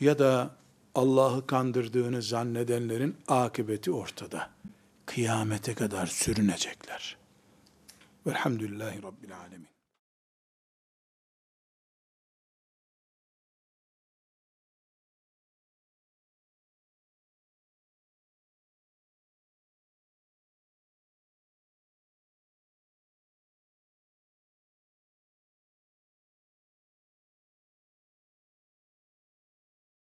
Ya 0.00 0.18
da 0.18 0.50
Allah'ı 0.94 1.46
kandırdığını 1.46 2.22
zannedenlerin 2.22 3.16
akıbeti 3.28 3.92
ortada. 3.92 4.50
Kıyamete 5.06 5.74
kadar 5.74 6.06
sürünecekler. 6.06 7.16
Velhamdülillahi 8.26 9.02
Rabbil 9.02 9.36
Alemin. 9.36 9.75